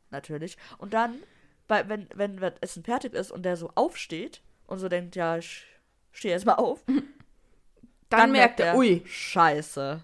[0.09, 0.57] natürlich.
[0.77, 1.19] Und dann,
[1.67, 5.37] bei, wenn, wenn das Essen fertig ist und der so aufsteht und so denkt, ja,
[5.37, 5.65] ich
[6.11, 6.83] stehe jetzt mal auf,
[8.17, 9.07] Dann, merkt er, ui, Mhm.
[9.07, 10.01] Scheiße,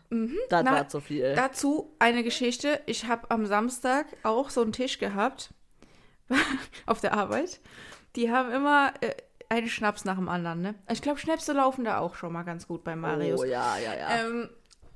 [0.50, 1.34] das Na, war zu viel.
[1.36, 2.82] Dazu eine Geschichte.
[2.86, 5.54] Ich habe am Samstag auch so einen Tisch gehabt
[6.86, 7.60] auf der Arbeit.
[8.16, 9.14] Die haben immer äh,
[9.50, 10.62] einen Schnaps nach dem anderen.
[10.62, 10.76] Ne?
[10.90, 13.42] Ich glaube, Schnäpse laufen da auch schon mal ganz gut bei Marius.
[13.42, 14.26] Oh, ja, ja, ja.
[14.26, 14.50] Ähm,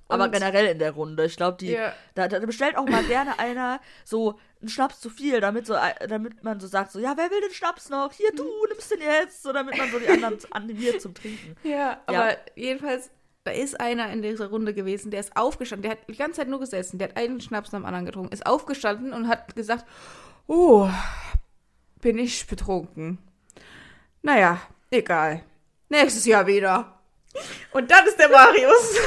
[0.08, 1.26] Aber und- generell in der Runde.
[1.26, 1.94] Ich glaube, die Ja.
[2.14, 6.08] da, da bestellt auch mal gerne einer so einen Schnaps zu viel, damit so äh,
[6.08, 8.12] damit man so sagt so, ja, wer will den Schnaps noch?
[8.14, 11.56] Hier du nimmst den jetzt, so damit man so die anderen animiert zum Trinken.
[11.64, 13.10] Ja, aber jedenfalls,
[13.44, 16.48] da ist einer in dieser Runde gewesen, der ist aufgestanden, der hat die ganze Zeit
[16.48, 19.86] nur gesessen, der hat einen Schnaps nach dem anderen getrunken, ist aufgestanden und hat gesagt,
[20.48, 20.90] oh,
[22.02, 23.18] bin ich betrunken.
[24.22, 24.60] Naja,
[24.92, 25.44] egal.
[25.90, 27.00] Nächstes Jahr wieder.
[27.72, 28.98] Und dann ist der Marius.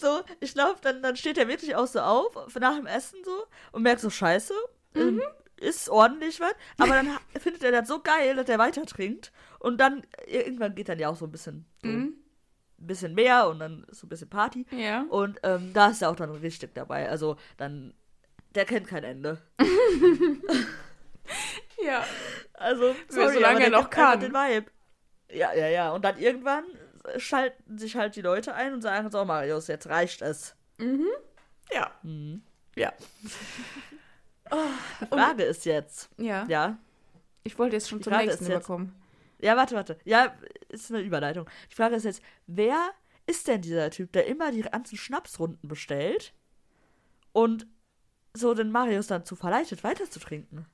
[0.00, 3.44] So, ich glaube, dann, dann steht er wirklich auch so auf, nach dem Essen so,
[3.72, 4.54] und merkt so, scheiße,
[4.94, 5.22] ähm,
[5.56, 6.54] ist ordentlich was.
[6.78, 9.32] Aber dann findet er das so geil, dass er weiter trinkt.
[9.58, 12.16] Und dann, äh, irgendwann geht dann ja auch so ein bisschen, so ein
[12.78, 14.66] bisschen mehr und dann so ein bisschen Party.
[14.70, 15.04] Ja.
[15.10, 17.08] Und ähm, da ist er auch dann richtig dabei.
[17.08, 17.92] Also dann,
[18.54, 19.38] der kennt kein Ende.
[21.84, 22.04] Ja.
[22.54, 24.20] Also, sorry, solange er noch kann.
[24.20, 24.70] Den Vibe.
[25.32, 25.92] Ja, ja, ja.
[25.92, 26.64] Und dann irgendwann
[27.16, 30.54] schalten sich halt die Leute ein und sagen, so Marius, jetzt reicht es.
[31.72, 31.90] Ja.
[32.02, 32.42] Mhm.
[32.76, 32.92] Ja.
[35.00, 36.44] Die Frage ist jetzt, Ja.
[36.48, 36.78] ja.
[37.44, 38.94] Ich wollte jetzt schon zum nächsten jetzt- überkommen.
[39.38, 39.98] Ja, warte, warte.
[40.04, 40.34] Ja,
[40.68, 41.48] ist eine Überleitung.
[41.70, 42.90] Die Frage ist jetzt, wer
[43.26, 46.34] ist denn dieser Typ, der immer die ganzen Schnapsrunden bestellt
[47.32, 47.66] und
[48.34, 50.66] so den Marius dann zu verleitet, weiterzutrinken?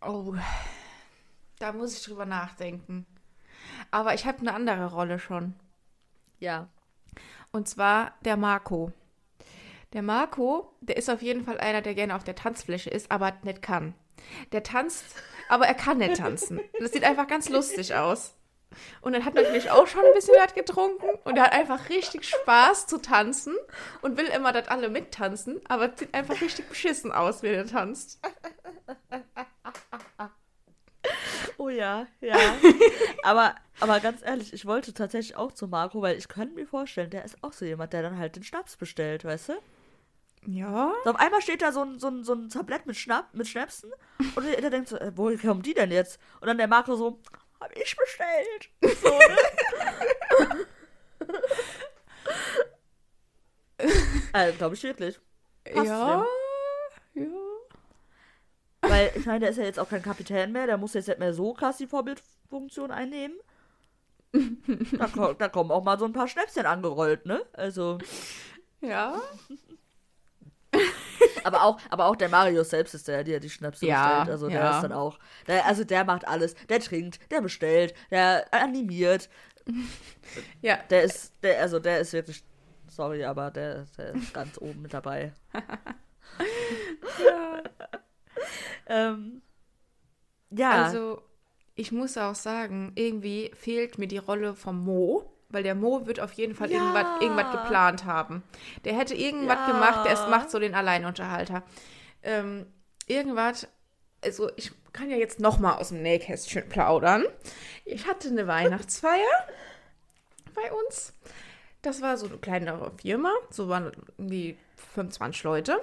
[0.00, 0.34] Oh,
[1.58, 3.06] da muss ich drüber nachdenken.
[3.90, 5.54] Aber ich habe eine andere Rolle schon.
[6.38, 6.68] Ja.
[7.52, 8.92] Und zwar der Marco.
[9.92, 13.32] Der Marco, der ist auf jeden Fall einer, der gerne auf der Tanzfläche ist, aber
[13.42, 13.94] nicht kann.
[14.52, 15.04] Der tanzt,
[15.48, 16.60] aber er kann nicht tanzen.
[16.78, 18.34] Das sieht einfach ganz lustig aus.
[19.00, 21.88] Und dann hat er natürlich auch schon ein bisschen was getrunken und er hat einfach
[21.88, 23.56] richtig Spaß zu tanzen
[24.00, 27.66] und will immer, dass alle mittanzen, aber es sieht einfach richtig beschissen aus, wie er
[27.66, 28.20] tanzt.
[31.60, 32.38] Oh ja, ja.
[33.22, 37.10] aber, aber ganz ehrlich, ich wollte tatsächlich auch zu Marco, weil ich könnte mir vorstellen,
[37.10, 39.52] der ist auch so jemand, der dann halt den Schnaps bestellt, weißt du?
[40.46, 40.94] Ja.
[41.04, 43.46] So, auf einmal steht da so ein, so ein, so ein Tablett mit, Schnapp, mit
[43.46, 43.92] Schnäpsen
[44.36, 46.18] und der, denkt so, äh, woher kommen die denn jetzt?
[46.40, 47.20] Und dann der Marco so,
[47.60, 48.70] hab ich bestellt.
[49.02, 49.36] So, ne?
[54.32, 55.20] also, glaube ich wirklich.
[55.64, 56.08] Passt ja.
[56.08, 56.26] Ja.
[58.90, 61.20] Weil ich meine, der ist ja jetzt auch kein Kapitän mehr, der muss jetzt nicht
[61.20, 63.38] mehr so krass die Vorbildfunktion einnehmen.
[64.32, 67.40] da, da kommen auch mal so ein paar Schnäpschen angerollt, ne?
[67.52, 67.98] Also.
[68.80, 69.20] Ja.
[71.44, 74.30] Aber auch, aber auch der Marius selbst ist der, der die Schnäpse Ja, bestellt.
[74.30, 74.76] Also der ja.
[74.76, 75.18] ist dann auch.
[75.46, 76.54] Der, also der macht alles.
[76.68, 79.28] Der trinkt, der bestellt, der animiert.
[80.62, 80.78] Ja.
[80.90, 82.42] Der ist, der, also der ist wirklich.
[82.88, 85.32] Sorry, aber der, der ist ganz oben mit dabei.
[87.24, 87.62] ja.
[88.86, 89.42] Ähm,
[90.50, 90.70] ja.
[90.70, 91.22] Also,
[91.74, 96.20] ich muss auch sagen, irgendwie fehlt mir die Rolle vom Mo, weil der Mo wird
[96.20, 96.78] auf jeden Fall Ja.
[96.78, 98.42] irgendwas, irgendwas geplant haben.
[98.84, 99.72] Der hätte irgendwas Ja.
[99.72, 101.62] gemacht, der macht so den Alleinunterhalter.
[102.22, 102.66] Ähm,
[103.06, 103.68] irgendwas,
[104.24, 107.24] also ich kann ja jetzt noch mal aus dem Nähkästchen plaudern.
[107.84, 109.46] Ich hatte eine Weihnachtsfeier
[110.54, 111.14] bei uns.
[111.82, 114.56] Das war so eine kleinere Firma, so waren die
[114.94, 115.80] 25 Leute.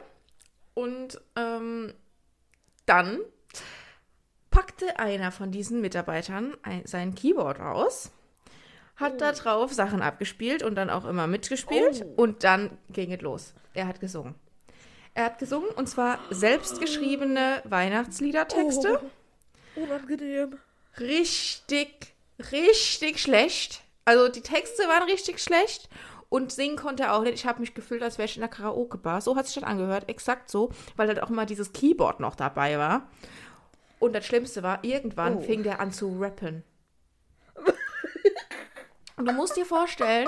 [0.76, 1.94] Und ähm,
[2.88, 3.20] dann
[4.50, 8.12] packte einer von diesen Mitarbeitern ein, sein Keyboard aus,
[8.96, 12.14] hat da drauf Sachen abgespielt und dann auch immer mitgespielt Oh.
[12.24, 13.54] und dann ging es los.
[13.76, 14.34] Er hat gesungen.
[15.14, 19.00] Er hat gesungen und zwar selbstgeschriebene Weihnachtsliedertexte.
[19.76, 20.58] Oh, unangenehm.
[21.00, 22.14] Richtig,
[22.52, 23.82] richtig schlecht.
[24.06, 25.90] Also die Texte waren richtig schlecht
[26.30, 27.34] und singen konnte er auch nicht.
[27.36, 29.22] Ich habe mich gefühlt, als wäre ich in der Karaoke-Bar.
[29.22, 32.78] So hat sich das angehört, exakt so, weil halt auch immer dieses Keyboard noch dabei
[32.78, 33.08] war.
[34.00, 35.42] Und das Schlimmste war, irgendwann Oh.
[35.42, 36.64] fing der an zu rappen.
[39.16, 40.28] Und du musst dir vorstellen,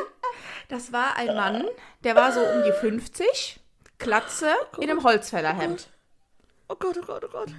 [0.67, 1.67] das war ein Mann,
[2.03, 3.59] der war so um die 50,
[3.99, 5.89] Klatze, in einem Holzfällerhemd.
[6.69, 7.49] Oh Gott, oh Gott, oh Gott.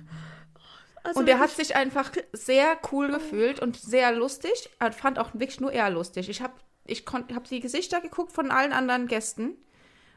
[1.04, 4.70] Also Und der hat sich einfach sehr cool gefühlt und sehr lustig.
[4.80, 6.28] Er fand auch wirklich nur er lustig.
[6.28, 6.52] Ich habe
[6.90, 9.56] ich kon- hab die Gesichter geguckt von allen anderen Gästen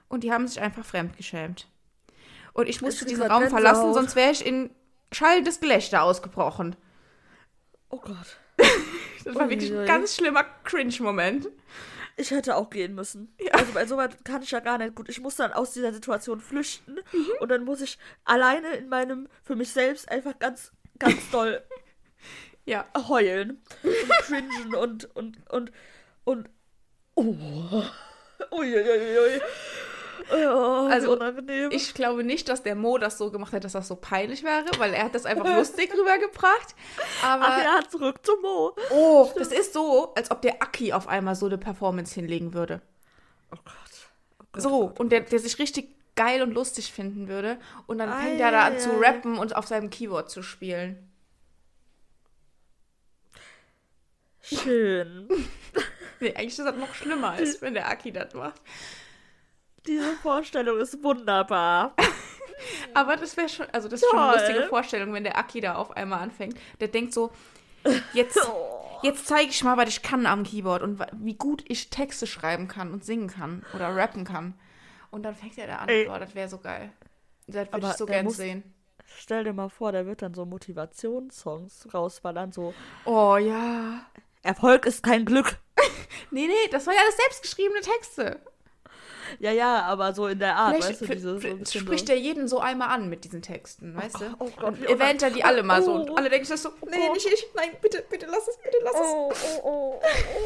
[0.10, 1.68] und die haben sich einfach fremdgeschämt.
[2.54, 4.70] Und ich musste diesen Raum verlassen, sonst wäre ich in
[5.12, 6.76] schallendes Gelächter ausgebrochen.
[7.90, 8.38] Oh Gott.
[9.26, 11.48] Das war wirklich ein ganz schlimmer Cringe-Moment.
[12.18, 13.34] Ich hätte auch gehen müssen.
[13.40, 13.54] Ja.
[13.54, 15.08] Also bei sowas kann ich ja gar nicht gut.
[15.08, 17.00] Ich muss dann aus dieser Situation flüchten
[17.40, 21.64] und dann muss ich alleine in meinem, für mich selbst einfach ganz, ganz doll
[22.66, 22.86] Ja.
[23.08, 25.72] heulen und cringen und, und, und,
[26.26, 26.50] und,
[27.24, 27.84] oh.
[28.52, 29.42] Uiuiui.
[30.32, 31.70] Oh, Also, unangenehm.
[31.72, 34.66] Ich glaube nicht, dass der Mo das so gemacht hat, dass das so peinlich wäre,
[34.78, 36.76] weil er hat das einfach lustig rübergebracht.
[37.24, 38.76] Aber Ach ja, zurück zum Mo.
[38.92, 42.82] oh, das ist so, als ob der Aki auf einmal so eine Performance hinlegen würde.
[43.52, 43.74] Oh Gott.
[44.40, 44.62] Oh Gott.
[44.62, 47.58] So, und der, der sich richtig geil und lustig finden würde.
[47.88, 51.10] Und dann fängt er da an zu rappen und auf seinem Keyboard zu spielen.
[54.42, 55.28] Schön.
[56.24, 58.62] Nee, eigentlich ist das noch schlimmer, als wenn der Aki das macht.
[59.88, 61.96] Diese Vorstellung ist wunderbar.
[62.94, 65.76] Aber das wäre schon, also das ist schon eine lustige Vorstellung, wenn der Aki da
[65.76, 66.58] auf einmal anfängt.
[66.80, 67.32] Der denkt so,
[68.14, 69.00] jetzt, Oh.
[69.04, 72.68] jetzt zeige ich mal, was ich kann am Keyboard und wie gut ich Texte schreiben
[72.70, 74.54] kann und singen kann oder rappen kann.
[75.12, 75.90] Und dann fängt er da an.
[76.08, 76.92] Boah, das wäre so geil.
[77.48, 78.64] Das würde ich so gern muss- sehen.
[79.18, 82.74] Stell dir mal vor, der wird dann so Motivationssongs rausballern, so
[83.06, 84.06] Oh ja.
[84.42, 85.60] Erfolg ist kein Glück.
[86.32, 88.40] Nee, nee, das war ja alles selbstgeschriebene Texte.
[89.40, 91.60] Ja, ja, aber so in der Art, Vielleicht weißt du, f- diese so ein f-
[91.60, 92.14] bisschen spricht so.
[92.14, 94.36] er jeden so einmal an mit diesen Texten, weißt du?
[94.40, 95.94] oh Gott, und erwähnt er die alle mal so.
[95.94, 96.16] Und Oh.
[96.16, 97.14] alle denken sich so, nee, Gott.
[97.14, 97.48] nicht ich.
[97.56, 99.00] Nein, bitte, bitte lass es, bitte lass es.
[99.02, 99.32] Oh,
[99.64, 100.02] oh, oh,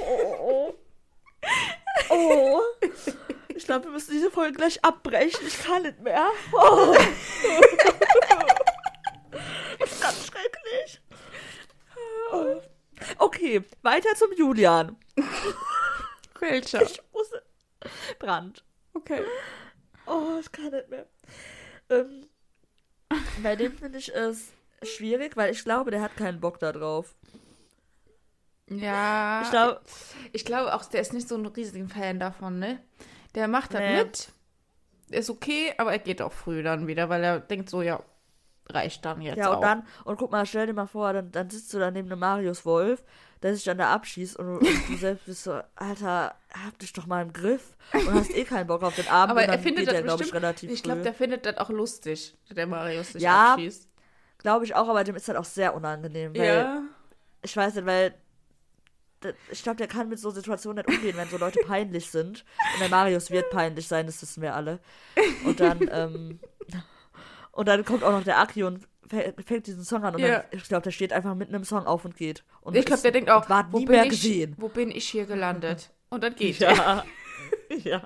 [0.10, 0.74] oh, oh,
[2.10, 2.10] oh.
[2.10, 2.62] Oh.
[3.56, 5.40] Ich glaube, wir müssen diese Folge gleich abbrechen.
[5.48, 6.28] Ich kann nicht mehr.
[6.54, 6.96] Oh.
[9.80, 11.02] Das ist ganz schrecklich.
[12.32, 12.62] Oh.
[13.20, 14.96] Okay, weiter zum Julian.
[16.40, 16.82] Welcher?
[16.84, 17.32] Ich muss.
[18.20, 18.64] Brand.
[18.94, 19.22] Okay.
[20.06, 21.06] Oh, ich kann nicht mehr.
[21.90, 22.28] Ähm,
[23.44, 24.52] bei dem finde ich es
[24.84, 27.16] schwierig, weil ich glaube, der hat keinen Bock da drauf.
[28.70, 29.42] Ja.
[29.44, 29.82] Ich glaube,
[30.34, 32.80] Ich glaube auch, der ist nicht so ein riesiger Fan davon, ne?
[33.36, 33.98] Der macht das Nee.
[34.04, 34.30] mit.
[35.10, 38.02] Ist okay, aber er geht auch früh dann wieder, weil er denkt so, ja,
[38.68, 39.56] reicht dann jetzt ja, auch.
[39.56, 42.12] und dann, und guck mal, stell dir mal vor, dann, dann sitzt du da neben
[42.12, 43.04] einem Marius Wolf,
[43.44, 46.36] der sich dann da abschießt und du, und du selbst bist so, Alter,
[46.66, 49.42] hab dich doch mal im Griff und hast eh keinen Bock auf den Abend aber
[49.42, 51.70] und dann er findet geht das glaube ich, relativ ich glaube, der findet das auch
[51.70, 53.54] lustig, der Marius sich Ja.
[53.54, 53.88] abschießt.
[54.40, 56.36] Glaube ich auch, aber dem ist halt auch sehr unangenehm.
[56.36, 56.82] Weil, Ja.
[57.42, 58.14] Ich weiß nicht, weil.
[59.52, 62.46] Ich glaube, der kann mit so Situationen nicht umgehen, wenn so Leute peinlich sind.
[62.74, 64.80] Und der Marius wird peinlich sein, das wissen wir alle.
[65.44, 66.40] Und dann, ähm,
[67.52, 70.40] und dann kommt auch noch der Aki und fä- fängt diesen Song an und Ja.
[70.40, 72.44] dann, ich glaube, der steht einfach mitten im Song auf und geht.
[72.62, 74.56] Und Ich glaube, der denkt auch, War wo nie bin, mehr ich, gesehen.
[74.58, 75.92] wo bin ich hier gelandet?
[76.10, 76.74] Und dann geht er.
[76.76, 77.06] Ja.
[77.84, 78.02] ja.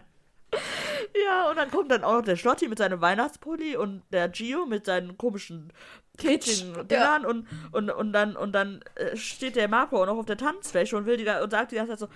[1.26, 4.66] Ja, und dann kommt dann auch noch der Schlotti mit seinem Weihnachtspulli und der Gio
[4.66, 5.72] mit seinen komischen
[6.18, 10.18] Kitsch, kitschigen Dingern und, und, und dann, und dann äh, steht der Marco auch noch
[10.18, 12.08] auf der Tanzfläche und will die, und sagt die ganze Zeit so,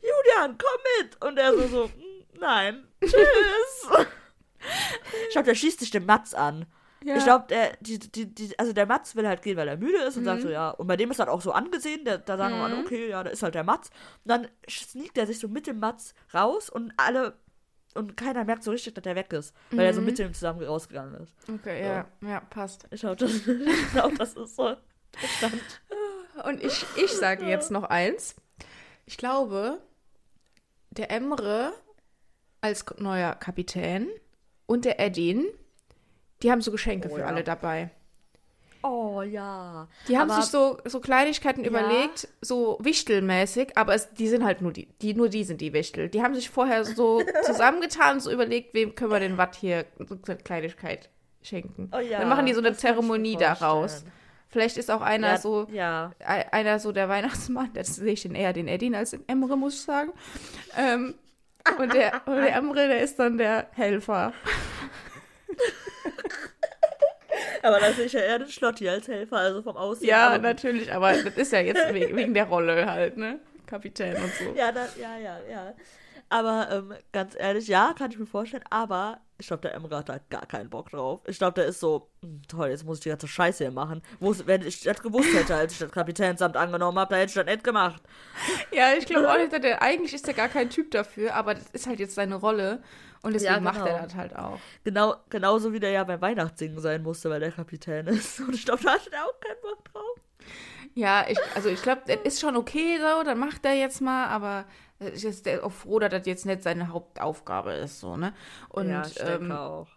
[0.00, 1.22] Julian, komm mit!
[1.24, 3.14] Und er so, so, "Mm, nein, tschüss.
[5.28, 6.66] ich glaube, der schießt sich den Matz an.
[7.04, 7.16] Ja.
[7.16, 9.98] Ich glaube, der, die, die, die, also der Matz will halt gehen, weil er müde
[9.98, 10.26] ist und Mhm.
[10.26, 12.64] sagt so, ja, und bei dem ist halt auch so angesehen, der, da sagen wir
[12.64, 13.88] alle, okay, ja, da ist halt der Matz.
[14.24, 17.34] Und dann sneakt er sich so mit dem Matz raus und alle,
[17.94, 20.06] und keiner merkt so richtig, dass der weg ist, weil er so Mhm.
[20.06, 21.34] mit dem zusammen rausgegangen ist.
[21.48, 22.86] Okay, ja, ja, passt.
[22.90, 25.62] Ich glaube, das, ich glaub, das ist so der Stand.
[26.44, 28.34] Und ich, ich sage jetzt noch eins.
[29.04, 29.80] Ich glaube,
[30.90, 31.72] der Emre
[32.60, 34.08] als neuer Kapitän
[34.66, 35.46] und der Edin,
[36.42, 37.26] die haben so Geschenke Oh für ja.
[37.26, 37.90] alle dabei.
[38.84, 39.86] Oh ja.
[40.08, 41.70] Die haben Aber- sich so, so Kleinigkeiten Ja.
[41.70, 45.72] überlegt, so wichtelmäßig, aber es, die sind halt nur die, die, nur die sind die
[45.72, 46.08] Wichtel.
[46.08, 49.84] Die haben sich vorher so zusammengetan und so überlegt, wem können wir denn was hier,
[49.98, 51.10] so eine Kleinigkeit
[51.42, 51.90] schenken.
[51.94, 52.18] Oh ja.
[52.18, 54.04] Dann machen die so eine das Zeremonie daraus.
[54.48, 56.10] Vielleicht ist auch einer ja, so, Ja.
[56.18, 59.56] ei- einer so der Weihnachtsmann, das sehe ich den eher den Edin als den Emre,
[59.56, 60.10] muss ich sagen.
[60.76, 61.14] Ähm,
[61.78, 64.32] und, der, und der Emre, der ist dann der Helfer.
[67.62, 70.08] Aber da sehe ich ja eher den Schlotti als Helfer, also vom Aussehen.
[70.08, 73.38] Ja, aber- natürlich, aber das ist ja jetzt wegen, der Rolle halt, ne?
[73.66, 74.52] Kapitän und so.
[74.56, 75.74] Ja, das, ja, ja, ja.
[76.28, 78.64] Aber ähm, ganz ehrlich, ja, kann ich mir vorstellen.
[78.70, 81.20] Aber ich glaube, der Emre hat da gar keinen Bock drauf.
[81.26, 84.00] Ich glaube, der ist so, "Hm, toll, jetzt muss ich die ganze Scheiße hier machen.
[84.18, 87.34] Wo, wenn ich das gewusst hätte, als ich das Kapitänsamt angenommen habe, da hätte ich
[87.34, 88.02] das nicht gemacht.
[88.72, 91.54] Ja, ich glaube auch nicht, dass der, eigentlich ist er gar kein Typ dafür, aber
[91.54, 92.82] das ist halt jetzt seine Rolle
[93.22, 94.02] und deswegen Ja, macht er genau.
[94.02, 94.58] das halt auch.
[94.84, 98.40] Genau, genauso wie der ja beim Weihnachtssingen sein musste, weil der Kapitän ist.
[98.46, 100.18] Und ich glaube, da hatte der auch keinen Bock drauf.
[100.94, 104.26] Ja, ich, also ich glaube, das ist schon okay so, dann macht er jetzt mal,
[104.26, 104.66] aber
[104.98, 108.34] ich ist auch froh, dass das jetzt nicht seine Hauptaufgabe ist, so, ne?
[108.68, 109.88] Und, ja, ich denke ähm, auch.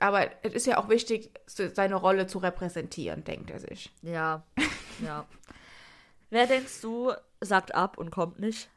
[0.00, 3.90] aber es ist ja auch wichtig, seine Rolle zu repräsentieren, denkt er sich.
[4.02, 4.42] Ja,
[4.98, 5.26] ja.
[6.30, 8.68] Wer denkst du, sagt ab und kommt nicht?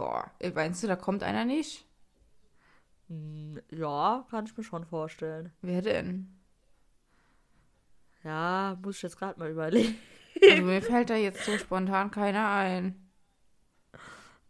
[0.00, 1.84] Boah, meinst du, da kommt einer nicht?
[3.08, 5.52] Hm, ja, kann ich mir schon vorstellen.
[5.60, 6.40] Wer denn?
[8.24, 9.98] Ja, muss ich jetzt gerade mal überlegen.
[10.48, 13.10] Also mir fällt da jetzt so spontan keiner ein.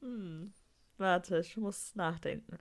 [0.00, 0.52] Hm.
[0.98, 2.56] Warte, ich muss nachdenken.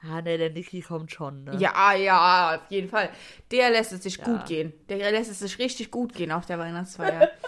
[0.00, 1.56] Ah, ne, der Niki kommt schon, ne?
[1.58, 3.10] Ja, ja, auf jeden Fall.
[3.50, 4.24] Der lässt es sich Ja.
[4.24, 4.72] gut gehen.
[4.88, 7.30] Der lässt es sich richtig gut gehen auf der Weihnachtsfeier.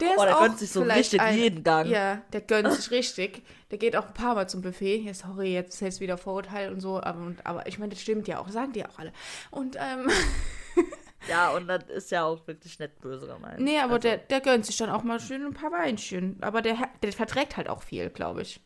[0.00, 1.88] Der Oh, der auch gönnt sich so richtig ein- jeden Gang.
[1.88, 3.42] Ja, der gönnt sich richtig.
[3.70, 4.98] Der geht auch ein paar Mal zum Buffet.
[5.02, 7.02] Ja, sorry, jetzt ist jetzt wieder Vorurteil und so.
[7.02, 8.48] Aber, aber ich meine, das stimmt ja auch.
[8.48, 9.12] Sagen die auch alle.
[9.50, 10.08] Und, ähm,
[11.28, 13.58] Ja, und das ist ja auch wirklich nicht böse gemeint.
[13.60, 16.38] nee, aber also, der, der gönnt sich dann auch mal schön ein paar Weinchen.
[16.42, 18.60] Aber der, der verträgt halt auch viel, glaube ich.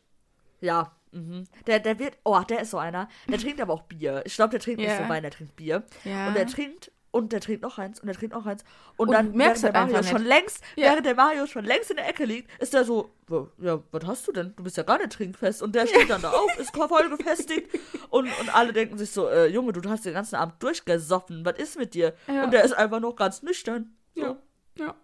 [0.60, 1.44] Ja, mhm.
[1.66, 3.08] Der, der wird, oh, der ist so einer.
[3.26, 4.22] Der trinkt aber auch Bier.
[4.26, 5.02] Ich glaube, der trinkt nicht Ja.
[5.02, 5.82] so Wein, der trinkt Bier.
[6.04, 6.28] Ja.
[6.28, 8.64] Und der trinkt und der trinkt noch eins und der trinkt noch eins.
[8.96, 10.28] Und, Und dann, du merkst der halt Mario einfach schon nicht.
[10.28, 10.88] längst, Ja.
[10.90, 14.04] während der Mario schon längst in der Ecke liegt, ist der so, "Wa- ja, was
[14.06, 14.52] hast du denn?
[14.56, 15.62] Du bist ja gar nicht trinkfest.
[15.62, 17.68] Und der steht dann da auf, ist voll gefestigt.
[18.10, 21.44] Und, und alle denken sich so, äh, Junge, du hast den ganzen Abend durchgesoffen.
[21.44, 22.14] Was ist mit dir?
[22.26, 22.44] Ja.
[22.44, 23.94] Und der ist einfach noch ganz nüchtern.
[24.16, 24.22] So.
[24.22, 24.36] Ja.
[24.78, 24.94] Ja.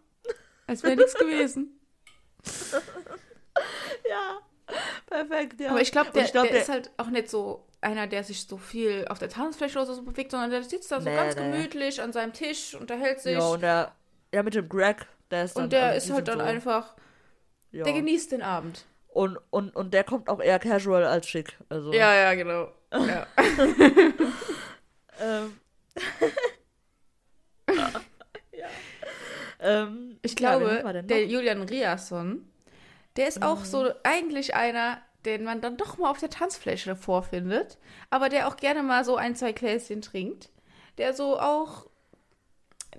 [0.66, 1.78] Als wäre nichts gewesen.
[4.08, 4.38] Ja,
[5.06, 5.70] perfekt, ja.
[5.70, 8.46] Aber ich glaube, der, ich glaub, der, ist halt auch nicht so einer, der sich
[8.46, 11.36] so viel auf der Tanzfläche oder so bewegt, sondern der sitzt da so Nee, ganz
[11.36, 11.50] nee.
[11.50, 13.32] gemütlich an seinem Tisch, unterhält sich.
[13.34, 13.92] Ja, und der,
[14.34, 15.64] ja, mit dem Greg, der ist dann.
[15.64, 16.94] und der ist halt dann so, einfach,
[17.70, 17.84] Ja.
[17.84, 18.84] der genießt den Abend.
[19.08, 21.56] Und, und, und der kommt auch eher casual als schick.
[21.68, 22.72] Also, ja, genau.
[22.92, 23.26] Ja.
[25.20, 25.52] Ähm,
[28.52, 28.68] ja.
[29.60, 31.26] Ähm, Ich ja, glaube, denn der?
[31.26, 32.48] Julian Riasson,
[33.18, 37.76] der ist auch so eigentlich einer, den man dann doch mal auf der Tanzfläche vorfindet,
[38.08, 40.48] aber der auch gerne mal so ein, zwei Gläschen trinkt.
[40.96, 41.86] Der so auch,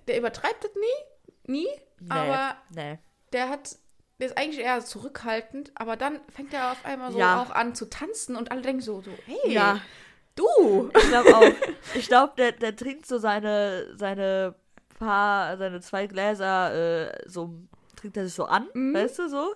[0.07, 1.67] der übertreibt das nie, nie,
[2.01, 2.97] Nee, aber nee.
[3.33, 3.77] der hat,
[4.19, 7.43] der ist eigentlich eher zurückhaltend, aber dann fängt er auf einmal so Ja.
[7.43, 9.79] auch an zu tanzen und alle denken so, so hey, Ja,
[10.35, 10.89] du.
[10.95, 11.55] ich glaube auch.
[11.95, 14.55] Ich glaube, der, der trinkt so seine, seine
[14.97, 17.53] paar, seine zwei Gläser, äh, so,
[17.95, 18.93] trinkt er sich so an, Mhm.
[18.93, 19.55] weißt du, so.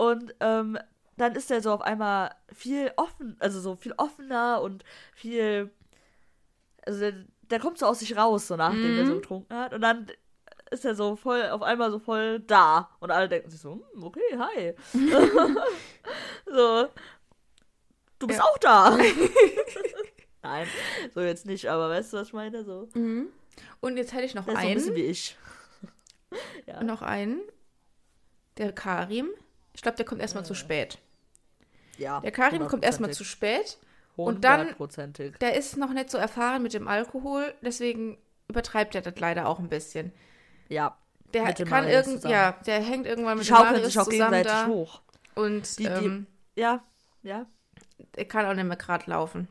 [0.00, 0.78] Und, ähm,
[1.16, 4.84] dann ist er so auf einmal viel offen, also so viel offener und
[5.14, 5.70] viel,
[6.86, 9.20] also der, der kommt so aus sich raus, so nachdem er so Mhm.
[9.20, 9.74] getrunken hat.
[9.74, 10.06] Und dann
[10.70, 12.88] ist er so voll, auf einmal so voll da.
[13.00, 14.74] Und alle denken sich so, hm, okay, hi.
[16.46, 16.88] so,
[18.18, 18.44] du bist Ja.
[18.44, 18.96] auch da.
[20.42, 20.66] Nein,
[21.14, 22.64] so jetzt nicht, aber weißt du, was ich meine?
[22.64, 22.88] So,
[23.80, 24.96] Und jetzt hätte ich noch der ist so ein bisschen einen.
[24.96, 25.36] wie ich.
[26.66, 26.82] ja.
[26.82, 27.42] Noch einen.
[28.56, 29.28] Der Karim.
[29.80, 30.98] Ich glaube, der kommt erstmal zu spät.
[31.96, 32.20] ja.
[32.20, 33.78] Der Karim kommt erstmal zu spät.
[34.14, 34.74] und dann-.
[35.40, 38.18] Der ist noch nicht so erfahren mit dem Alkohol, deswegen
[38.48, 40.12] übertreibt er das leider auch ein bisschen.
[40.68, 40.98] Ja.
[41.32, 43.98] Der Mit dem kann irgend, ja, der hängt irgendwann Die mit dem schaukeln Marius sich
[44.00, 45.00] auch zusammen gegenseitig da hoch.
[45.34, 46.26] und Die- die- ähm,
[46.56, 46.82] Ja,
[47.22, 47.46] ja.
[48.16, 49.48] er kann auch nicht mehr gerade laufen.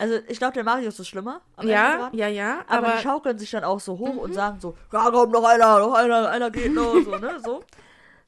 [0.00, 1.42] Also ich glaube, der Marius ist schlimmer.
[1.62, 2.92] Ja, ja, ja, Aber, aber, Mhm.
[2.96, 5.92] die schaukeln sich dann auch so hoch und sagen so, ja komm, noch einer, noch
[5.94, 7.62] einer, einer geht noch, so, ne, so.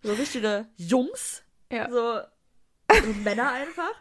[0.04, 1.42] So richtige Jungs,
[1.72, 1.90] ja.
[1.90, 2.20] so,
[3.02, 3.94] so Männer einfach.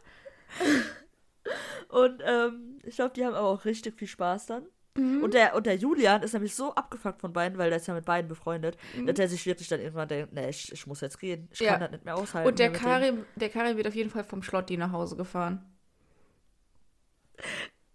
[1.90, 4.66] Und ähm, ich glaube, die haben aber auch richtig viel Spaß dann.
[4.96, 5.24] Mhm.
[5.24, 7.94] Und, der, und der Julian ist nämlich so abgefuckt von beiden, weil der ist ja
[7.96, 9.08] mit beiden befreundet, Mhm.
[9.08, 11.48] dass er sich wirklich dann irgendwann denkt, nee, ich, ich muss jetzt gehen.
[11.52, 11.72] Ich Ja.
[11.72, 12.48] kann das nicht mehr aushalten.
[12.48, 12.72] Und der.
[12.72, 15.66] Karim, der Karim wird auf jeden Fall vom Schlotti nach Hause gefahren.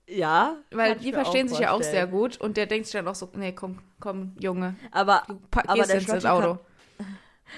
[0.09, 0.57] Ja.
[0.71, 3.31] Weil die verstehen sich ja auch sehr gut und der denkt sich dann auch so,
[3.35, 6.55] nee, komm, komm, Junge, Aber, du aber der Schlotti Auto.
[6.55, 6.59] kann,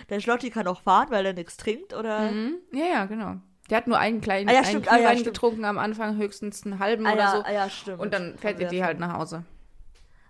[0.09, 2.31] der Schlotti kann auch fahren, weil er nichts trinkt, oder?
[2.31, 2.55] Mhm.
[2.73, 3.37] Ja, ja, genau.
[3.71, 6.65] Der hat nur einen kleinen Ah ja, einen stimmt, ah ja, getrunken am Anfang, höchstens
[6.67, 7.43] einen halben Ah oder so.
[7.45, 8.01] ah ja, stimmt.
[8.01, 9.45] Und dann fährt ihr die halt nach Hause.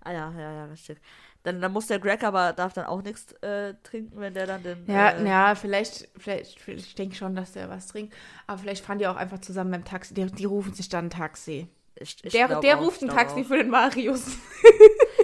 [0.03, 0.99] Ah ja, ja, ja, richtig.
[1.43, 4.63] Dann, dann muss der Greg aber, darf dann auch nichts äh, trinken, wenn der dann
[4.63, 4.85] den...
[4.87, 8.15] Ja, äh, ja, vielleicht, vielleicht, vielleicht- ich denke schon, dass der was trinkt.
[8.47, 10.13] Aber vielleicht fahren die auch einfach zusammen beim Taxi.
[10.13, 11.67] Die, die rufen sich dann ein Taxi.
[11.97, 13.47] Ich, ich der der auch, ruft ein Taxi auch.
[13.47, 14.27] für den Marius.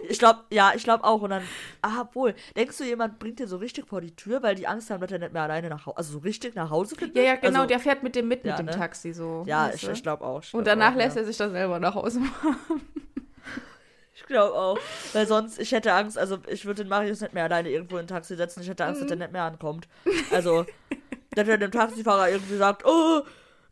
[0.09, 1.21] Ich glaube, ja, ich glaube auch.
[1.23, 1.43] Und dann,
[1.83, 2.35] ah, wohl.
[2.57, 5.11] Denkst du, jemand bringt dir so richtig vor die Tür, weil die Angst haben, dass
[5.11, 7.17] er nicht mehr alleine nach Hause, also so richtig nach Hause findet?
[7.17, 8.73] Ja, ja, genau, Also, der fährt mit dem mit ja, mit dem ne?
[8.73, 9.43] Taxi so.
[9.47, 10.43] Ja, ich, ich glaube auch.
[10.43, 11.23] Ich Und glaub danach auch, lässt ja.
[11.23, 12.57] er sich dann selber nach Hause machen.
[14.15, 14.79] Ich glaube auch.
[15.13, 18.05] Weil sonst, ich hätte Angst, also ich würde den Marius nicht mehr alleine irgendwo in
[18.05, 18.61] ein Taxi setzen.
[18.63, 19.05] Ich hätte Angst, Mhm.
[19.07, 19.87] dass er nicht mehr ankommt.
[20.33, 20.65] Also,
[21.33, 23.23] dass er dem Taxifahrer irgendwie sagt, oh,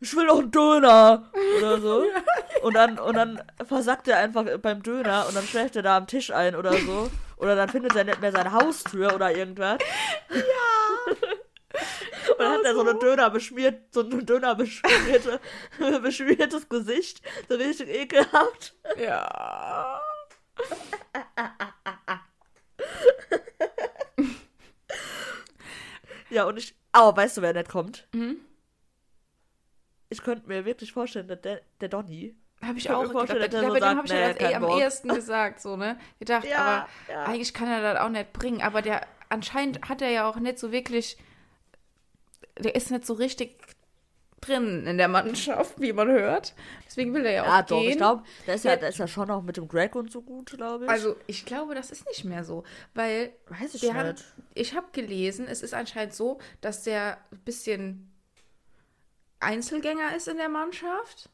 [0.05, 2.03] ich will noch einen Döner oder so.
[2.61, 6.07] Und dann, und dann versackt er einfach beim Döner und dann schläft er da am
[6.07, 7.11] Tisch ein oder so.
[7.37, 9.77] Oder dann findet er nicht mehr seine Haustür oder irgendwas.
[10.31, 11.13] Ja.
[12.31, 15.39] Und dann hat er so eine Döner beschmiert, so ein Döner beschmierte,
[16.01, 17.21] beschmiertes Gesicht.
[17.47, 18.73] So richtig ekelhaft.
[18.97, 20.01] Ja.
[26.31, 26.73] Ja, und ich.
[26.91, 28.07] Aber weißt du, wer nicht kommt?
[28.13, 28.39] Mhm.
[30.09, 32.35] Ich könnte mir wirklich vorstellen, dass der, der Donny.
[32.61, 33.29] Habe ich Ich auch gedacht.
[33.29, 34.61] dass er Ja, so bei dem sagt, habe ich nee, ja das eh kein am
[34.61, 34.79] Bock.
[34.79, 35.97] ehesten gesagt, so, ne?
[36.19, 37.23] Gedacht, Ja, aber ja.
[37.25, 38.61] eigentlich kann er das auch nicht bringen.
[38.61, 41.17] Aber der, anscheinend hat er ja auch nicht so wirklich,
[42.57, 43.57] der ist nicht so richtig
[44.41, 46.53] drin in der Mannschaft, wie man hört.
[46.85, 47.91] Deswegen will er ja auch Ja, doch, gehen.
[47.91, 48.77] ich glaube, da ist ja, Ja.
[48.77, 50.89] da ist ja schon auch mit dem Greg und so gut, glaube ich.
[50.89, 54.03] Also, ich glaube, das ist nicht mehr so, weil weiß ich der nicht.
[54.03, 58.11] hat, ich habe gelesen, es ist anscheinend so, dass der ein bisschen
[59.39, 61.29] Einzelgänger ist in der Mannschaft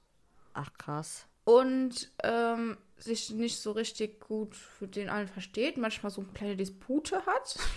[0.54, 1.26] Ach, krass.
[1.44, 6.56] und ähm, sich nicht so richtig gut für den allen versteht, manchmal so eine kleine
[6.58, 7.58] Dispute hat.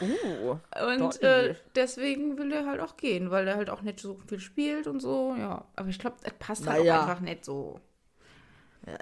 [0.00, 0.56] Uh.
[0.96, 4.38] Und äh, deswegen will er halt auch gehen, weil er halt auch nicht so viel
[4.40, 5.64] spielt und so, ja.
[5.76, 6.98] Aber ich glaube, das passt halt Naja.
[7.04, 7.80] auch einfach nicht so.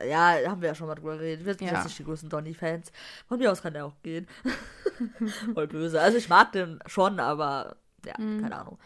[0.06, 1.44] Ja, ja, haben wir ja schon mal drüber geredet.
[1.46, 1.74] Wir sind Ja.
[1.74, 2.92] jetzt nicht die größten Donny-Fans.
[3.26, 4.26] Von mir aus kann der auch gehen.
[5.54, 6.00] Voll böse.
[6.00, 7.76] Also ich mag den schon, aber
[8.06, 8.40] ja, Mhm.
[8.42, 8.78] keine Ahnung.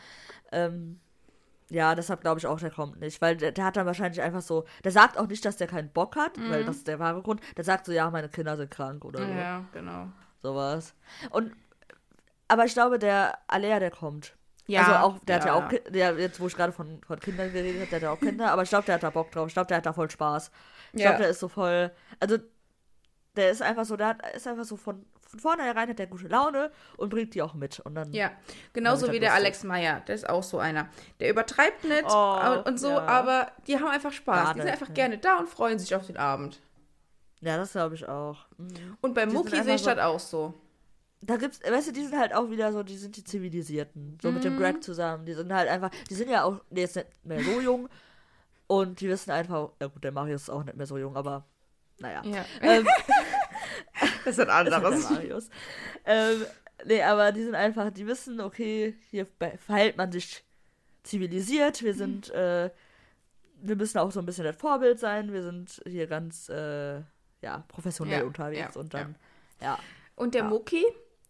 [0.53, 1.01] Ähm,
[1.71, 3.21] ja, deshalb glaube ich auch, der kommt nicht.
[3.21, 4.65] Weil der, der hat dann wahrscheinlich einfach so.
[4.85, 7.41] Der sagt auch nicht, dass der keinen Bock hat, weil das ist der wahre Grund.
[7.57, 9.27] Der sagt so, ja, meine Kinder sind krank oder so.
[9.27, 9.39] Mhm.
[9.39, 10.09] Ja, genau.
[10.43, 10.95] Sowas.
[11.31, 11.53] Und
[12.49, 14.37] aber ich glaube, der Alea, der kommt.
[14.69, 15.65] Ja, also auch, der hat ja ja.
[15.67, 18.11] auch, Ki- der, jetzt wo ich gerade von, von Kindern geredet habe, der hat ja
[18.13, 19.49] auch Kinder, aber ich glaube, der hat da Bock drauf.
[19.49, 20.51] Ich glaube, der hat da voll Spaß.
[20.93, 21.11] Ich Ja.
[21.11, 21.91] glaube, der ist so voll,
[22.21, 22.37] also
[23.37, 26.29] der ist einfach so, der hat, ist einfach so von, von vornherein hat der gute
[26.29, 27.81] Laune und bringt die auch mit.
[27.81, 28.31] Und dann, Ja,
[28.73, 30.89] genauso wie der ist Alex Meyer, der ist auch so einer.
[31.21, 33.07] Der übertreibt nicht Oh, und so, ja.
[33.07, 34.55] aber die haben einfach Spaß.
[34.55, 34.95] Die sind einfach ja.
[34.95, 36.61] gerne da und freuen sich auf den Abend.
[37.41, 38.47] ja, das glaube ich auch.
[38.57, 38.97] Mhm.
[39.01, 40.55] Und Mucki einfach sehe ich das auch so.
[41.23, 44.19] Da gibt's, weißt du, die sind halt auch wieder so, die sind die Zivilisierten.
[44.23, 44.59] So mit dem Mhm.
[44.61, 45.25] Greg zusammen.
[45.27, 47.89] Die sind halt einfach, die sind ja auch, jetzt nicht mehr so jung.
[48.69, 51.45] Und die wissen einfach, ja gut, der Marius ist auch nicht mehr so jung, aber
[51.99, 52.23] naja.
[52.25, 52.45] Ja.
[52.61, 52.87] Ähm,
[54.27, 55.51] Das ist ein Das ist der Marius.
[56.05, 56.45] ähm,
[56.85, 59.27] nee, aber die sind einfach, die wissen, okay, hier
[59.67, 60.45] verhält man sich
[61.03, 62.71] zivilisiert, wir sind, äh,
[63.63, 67.01] wir müssen auch so ein bisschen das Vorbild sein, wir sind hier ganz, äh,
[67.43, 69.17] ja, professionell Ja, unterwegs ja, und dann,
[69.61, 69.79] ja.
[70.17, 70.49] Und der Ja.
[70.49, 70.85] Mucki,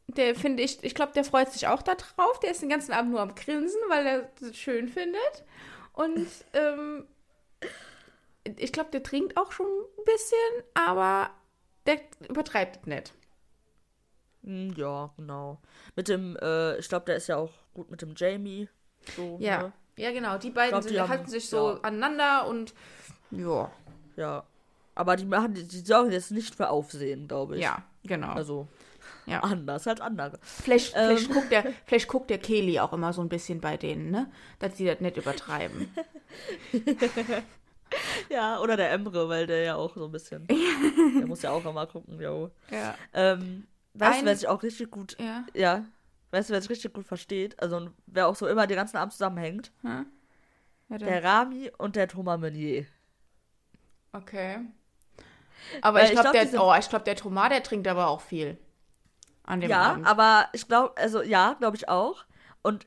[0.08, 2.38] der finde ich, ich glaube, der freut sich auch da drauf.
[2.40, 5.44] Der ist den ganzen Abend nur am Grinsen, weil er das schön findet.
[5.92, 7.06] Und ähm,
[8.56, 11.30] ich glaube, der trinkt auch schon ein bisschen, aber
[11.86, 13.12] der übertreibt nicht.
[14.44, 15.58] Hm, Ja, genau.
[15.96, 18.68] Mit dem, äh, ich glaube, der ist ja auch gut mit dem Jamie.
[19.16, 19.72] So, Ja, Ne?
[19.98, 20.38] ja, genau.
[20.38, 21.80] Die beiden glaub, die sind, haben- halten sich so ja.
[21.82, 22.74] aneinander und
[23.30, 23.70] ja,
[24.16, 24.44] Ja.
[24.94, 27.62] Aber die machen, die, die sorgen jetzt nicht für Aufsehen, glaube ich.
[27.62, 28.32] ja, genau.
[28.32, 28.66] Also,
[29.26, 29.40] Ja.
[29.40, 30.38] anders als andere.
[30.42, 31.16] Vielleicht, Ähm.
[31.18, 34.30] vielleicht, guckt der, vielleicht guckt der Kelly auch immer so ein bisschen bei denen, ne?
[34.58, 35.92] Dass sie das nicht übertreiben.
[38.30, 40.46] Ja, oder der Emre, weil der ja auch so ein bisschen.
[41.18, 42.50] der muss ja auch immer gucken, jo.
[42.70, 42.94] ja.
[43.12, 45.16] Ähm, weißt Ein- du, wer sich auch richtig gut.
[45.18, 45.44] Ja.
[45.54, 45.84] Ja.
[46.32, 47.60] Weißt du, wer sich richtig gut versteht?
[47.62, 49.72] Also, wer auch so immer den ganzen Abend zusammenhängt?
[49.82, 50.06] Hm?
[50.88, 52.84] Der Rami und der Thomas Meunier.
[54.12, 54.60] Okay.
[55.82, 58.20] Aber Weil ich glaube, glaub, der, oh, ich glaub, der Thomas, der trinkt aber auch
[58.20, 58.56] viel.
[59.44, 60.06] An dem Ja, Abend.
[60.06, 62.24] aber ich glaube, also ja, glaube ich auch.
[62.62, 62.86] Und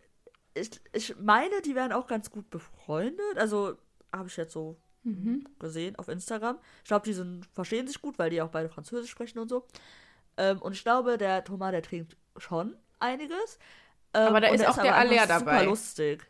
[0.54, 3.38] ich, ich meine, die wären auch ganz gut befreundet.
[3.38, 3.78] Also
[4.14, 5.46] habe ich jetzt so Mhm.
[5.60, 6.58] gesehen auf Instagram.
[6.84, 9.66] Ich glaube, die sind, verstehen sich gut, weil die auch beide Französisch sprechen und so.
[10.38, 13.60] Ähm, und ich glaube, der Thomas, der trinkt schon einiges.
[14.14, 15.60] Ähm, Aber da ist auch der aber einfach Aller dabei.
[15.60, 16.28] Super lustig.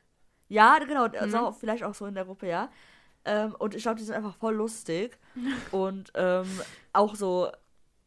[0.49, 1.43] Ja, genau, also Mhm.
[1.45, 2.69] auch, vielleicht auch so in der Gruppe, ja.
[3.25, 5.17] Ähm, und ich glaube, die sind einfach voll lustig.
[5.71, 6.61] und ähm,
[6.93, 7.51] auch so,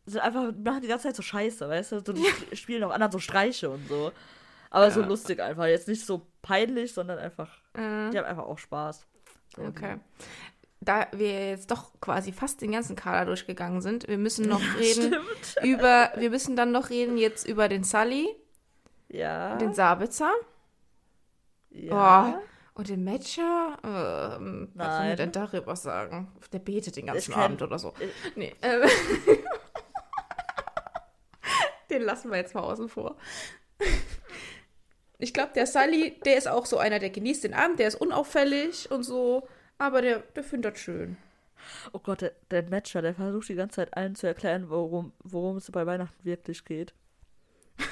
[0.06, 2.00] sind einfach, machen die ganze Zeit so Scheiße, weißt du?
[2.04, 4.12] So, die sp- spielen auch anderen so Streiche und so.
[4.70, 5.06] Aber so Ja.
[5.06, 5.66] lustig einfach.
[5.66, 9.06] Jetzt nicht so peinlich, sondern einfach, Äh, die haben einfach auch Spaß.
[9.54, 9.98] So, okay.
[10.84, 15.14] Da wir jetzt doch quasi fast den ganzen Kader durchgegangen sind, wir müssen noch reden
[15.42, 15.56] Stimmt.
[15.64, 18.28] über, wir müssen dann noch reden jetzt über den Sully,
[19.08, 19.54] Ja.
[19.58, 20.32] den Sabitzer
[21.70, 22.40] ja.
[22.74, 23.78] und den Matcher.
[23.84, 26.32] Ähm, was soll mir denn darüber sagen?
[26.52, 27.94] Der betet den ganzen Ich kenn- Abend oder so.
[28.00, 28.52] ich- Nee.
[28.62, 28.82] Ähm,
[31.90, 33.16] den lassen wir jetzt mal außen vor.
[35.18, 38.00] Ich glaube, der Sully, der ist auch so einer, der genießt den Abend, der ist
[38.00, 39.46] unauffällig und so,
[39.82, 41.16] aber der, der findet das schön.
[41.92, 45.56] Oh Gott, der, der Matcher, der versucht die ganze Zeit allen zu erklären, worum, worum
[45.56, 46.94] es bei Weihnachten wirklich geht.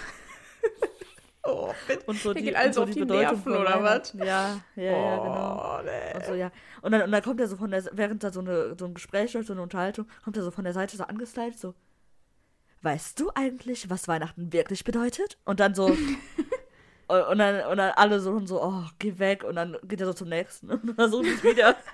[1.43, 2.05] Oh, bitte.
[2.05, 4.13] Und so die, geht und so auf die die Bedeutung Nerven, oder was?
[4.13, 5.79] Ja, ja, ja, genau.
[5.79, 6.15] Oh, nee.
[6.15, 6.53] Und so, ja.
[6.83, 8.93] Und dann, und dann kommt er so von der, während da so, eine, so ein
[8.93, 11.75] Gespräch läuft, so eine Unterhaltung, kommt er so von der Seite so angestylt, so,
[12.83, 15.39] weißt du eigentlich, was Weihnachten wirklich bedeutet?
[15.47, 15.97] Und dann so,
[17.31, 19.45] und, dann, und dann alle so, und so, oh, geh weg.
[19.45, 21.77] Und dann geht er so zum nächsten und versucht es wieder.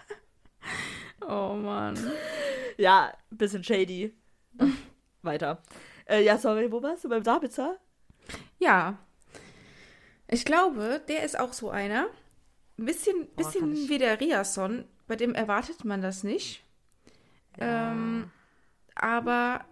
[1.28, 1.98] Oh Mann.
[2.76, 4.14] ja, ein bisschen shady.
[5.22, 5.62] Weiter.
[6.04, 7.08] Äh, ja, sorry, wo warst du?
[7.08, 7.78] Beim Sabitzer?
[8.58, 8.98] Ja.
[10.28, 12.06] Ich glaube, der ist auch so einer.
[12.78, 14.84] Ein bisschen, Oh, bisschen ich- wie der Riasson.
[15.08, 16.62] Bei dem erwartet man das nicht.
[17.58, 18.30] Ähm,
[18.94, 19.64] aber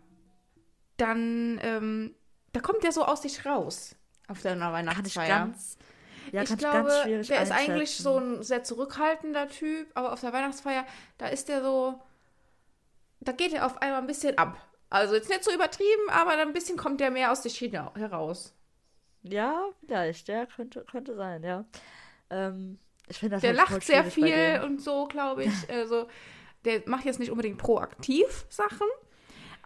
[0.96, 2.14] dann, ähm,
[2.52, 3.94] da kommt der so aus sich raus
[4.28, 5.28] auf der ich Weihnachtsfeier.
[5.28, 5.78] ganz.
[6.32, 10.12] Ja, ich glaube, ich ganz schwierig der ist eigentlich so ein sehr zurückhaltender Typ, aber
[10.12, 10.86] auf der Weihnachtsfeier,
[11.18, 12.00] da ist der so,
[13.20, 14.56] da geht er auf einmal ein bisschen ab.
[14.90, 18.54] Also jetzt nicht so übertrieben, aber ein bisschen kommt der mehr aus sich hina- heraus.
[19.22, 21.64] Ja, vielleicht, ja, könnte, könnte sein, ja.
[22.30, 25.70] Ähm, ich finde das Der halt lacht sehr viel und so, glaube ich.
[25.70, 26.08] Also,
[26.64, 28.86] der macht jetzt nicht unbedingt proaktiv Sachen,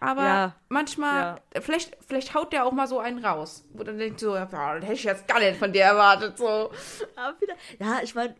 [0.00, 4.20] aber Ja, manchmal, vielleicht, vielleicht haut der auch mal so einen raus, wo dann denkt
[4.20, 6.70] so, ja, das hätte ich jetzt gar nicht von dir erwartet, so.
[7.16, 8.34] Aber wieder, ja, ich meine,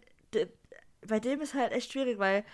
[1.07, 2.45] bei dem ist halt echt schwierig, weil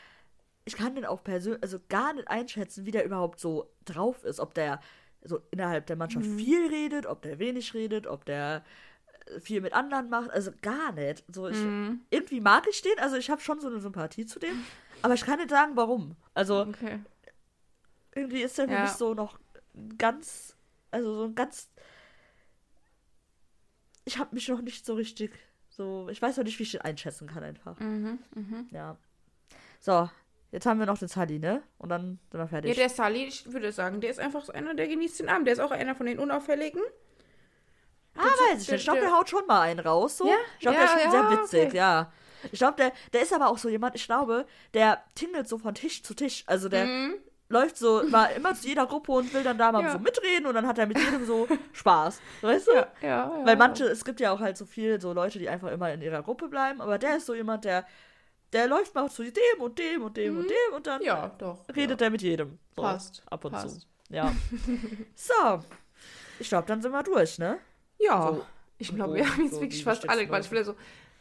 [0.65, 4.41] ich kann den auch persönlich, also gar nicht einschätzen, wie der überhaupt so drauf ist.
[4.41, 4.81] Ob der
[5.23, 6.39] so innerhalb der Mannschaft Mhm.
[6.39, 8.65] viel redet, ob der wenig redet, ob der
[9.27, 10.31] äh, viel mit anderen macht.
[10.31, 11.25] Also gar nicht.
[11.35, 12.01] So, ich, Mhm.
[12.11, 14.65] Irgendwie mag ich den, also ich habe schon so eine Sympathie zu dem,
[15.03, 16.17] aber ich kann nicht sagen, warum.
[16.33, 17.01] Also Okay.
[18.15, 18.83] Irgendwie ist für Ja.
[18.83, 19.39] mich so noch
[19.99, 20.57] ganz,
[20.91, 21.71] also so ein ganz.
[24.05, 25.33] Ich habe mich noch nicht so richtig,
[25.71, 27.79] so, ich weiß noch nicht, wie ich den einschätzen kann einfach.
[27.81, 28.69] Mhm, mhm.
[28.71, 28.97] Ja.
[29.81, 30.11] So,
[30.53, 31.63] jetzt haben wir noch den Sally, ne?
[31.79, 32.75] Und dann sind wir Ja, fertig.
[32.77, 35.47] der Sully, ich würde sagen, der ist einfach so einer, der genießt den Abend.
[35.47, 36.83] Der ist auch einer von den Unauffälligen.
[38.17, 38.79] ah, weiß ich nicht.
[38.81, 40.29] Ich glaube, der haut schon mal einen raus, so.
[40.29, 40.37] Ja?
[40.55, 41.77] Ich glaube, Ja, der ist schon ja, sehr witzig, okay.
[41.77, 42.13] ja.
[42.53, 45.75] Ich glaube, der, der ist aber auch so jemand, ich glaube, der tingelt so von
[45.75, 46.45] Tisch zu Tisch.
[46.47, 47.15] Also der Mhm.
[47.55, 49.93] Läuft so, war immer zu jeder Gruppe und will dann da mal Ja.
[49.93, 52.21] so mitreden und dann hat er mit jedem so Spaß.
[52.43, 52.73] Weißt du?
[52.75, 53.41] Ja, ja.
[53.45, 56.03] Weil manche, es gibt ja auch halt so viele so Leute, die einfach immer in
[56.03, 57.87] ihrer Gruppe bleiben, aber der ist so jemand, der,
[58.53, 61.07] der läuft mal zu dem und dem und dem und dem und dann Mhm.
[61.07, 61.65] Ja, doch.
[61.75, 62.59] redet er mit jedem.
[62.77, 63.81] So, Passt, Ab und passt.
[63.81, 63.87] zu.
[64.11, 64.31] Ja.
[65.15, 65.63] so.
[66.39, 67.59] Ich glaube, dann sind wir durch, ne?
[67.99, 68.29] Ja.
[68.33, 68.45] So,
[68.79, 70.47] ich glaube, wir haben jetzt so wirklich fast alle Quatsch.
[70.47, 70.75] Vielleicht so,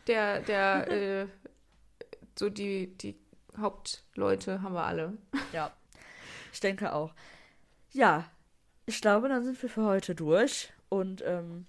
[0.07, 1.27] der, der, äh,
[2.38, 3.15] so die, die
[3.57, 5.13] Hauptleute haben wir alle.
[5.53, 5.71] Ja.
[6.54, 7.14] Ich denke auch.
[7.91, 8.26] Ja.
[8.86, 10.72] Ich glaube, dann sind wir für heute durch.
[10.89, 11.66] Und ähm,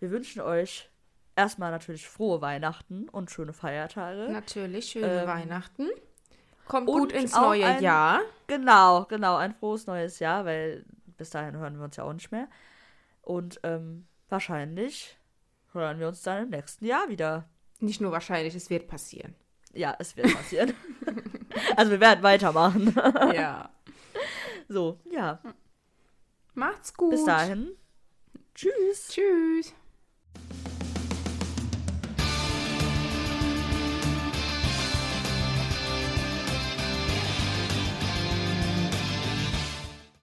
[0.00, 0.88] wir wünschen euch
[1.36, 4.30] erstmal natürlich frohe Weihnachten und schöne Feiertage.
[4.30, 5.88] Natürlich, schöne Ähm, Weihnachten.
[6.66, 8.20] Kommt gut ins neue ein- Jahr.
[8.46, 10.84] Genau, genau, ein frohes neues Jahr, weil
[11.16, 12.48] bis dahin hören wir uns ja auch nicht mehr.
[13.22, 15.16] Und ähm, wahrscheinlich
[15.72, 17.48] hören wir uns dann im nächsten Jahr wieder.
[17.80, 19.34] Nicht nur wahrscheinlich, es wird passieren.
[19.72, 20.74] Ja, es wird passieren.
[21.76, 22.94] also wir werden weitermachen.
[23.34, 23.70] ja.
[24.68, 25.40] So, ja.
[26.54, 27.10] Macht's gut.
[27.10, 27.70] Bis dahin.
[28.54, 29.08] Tschüss.
[29.08, 29.74] Tschüss.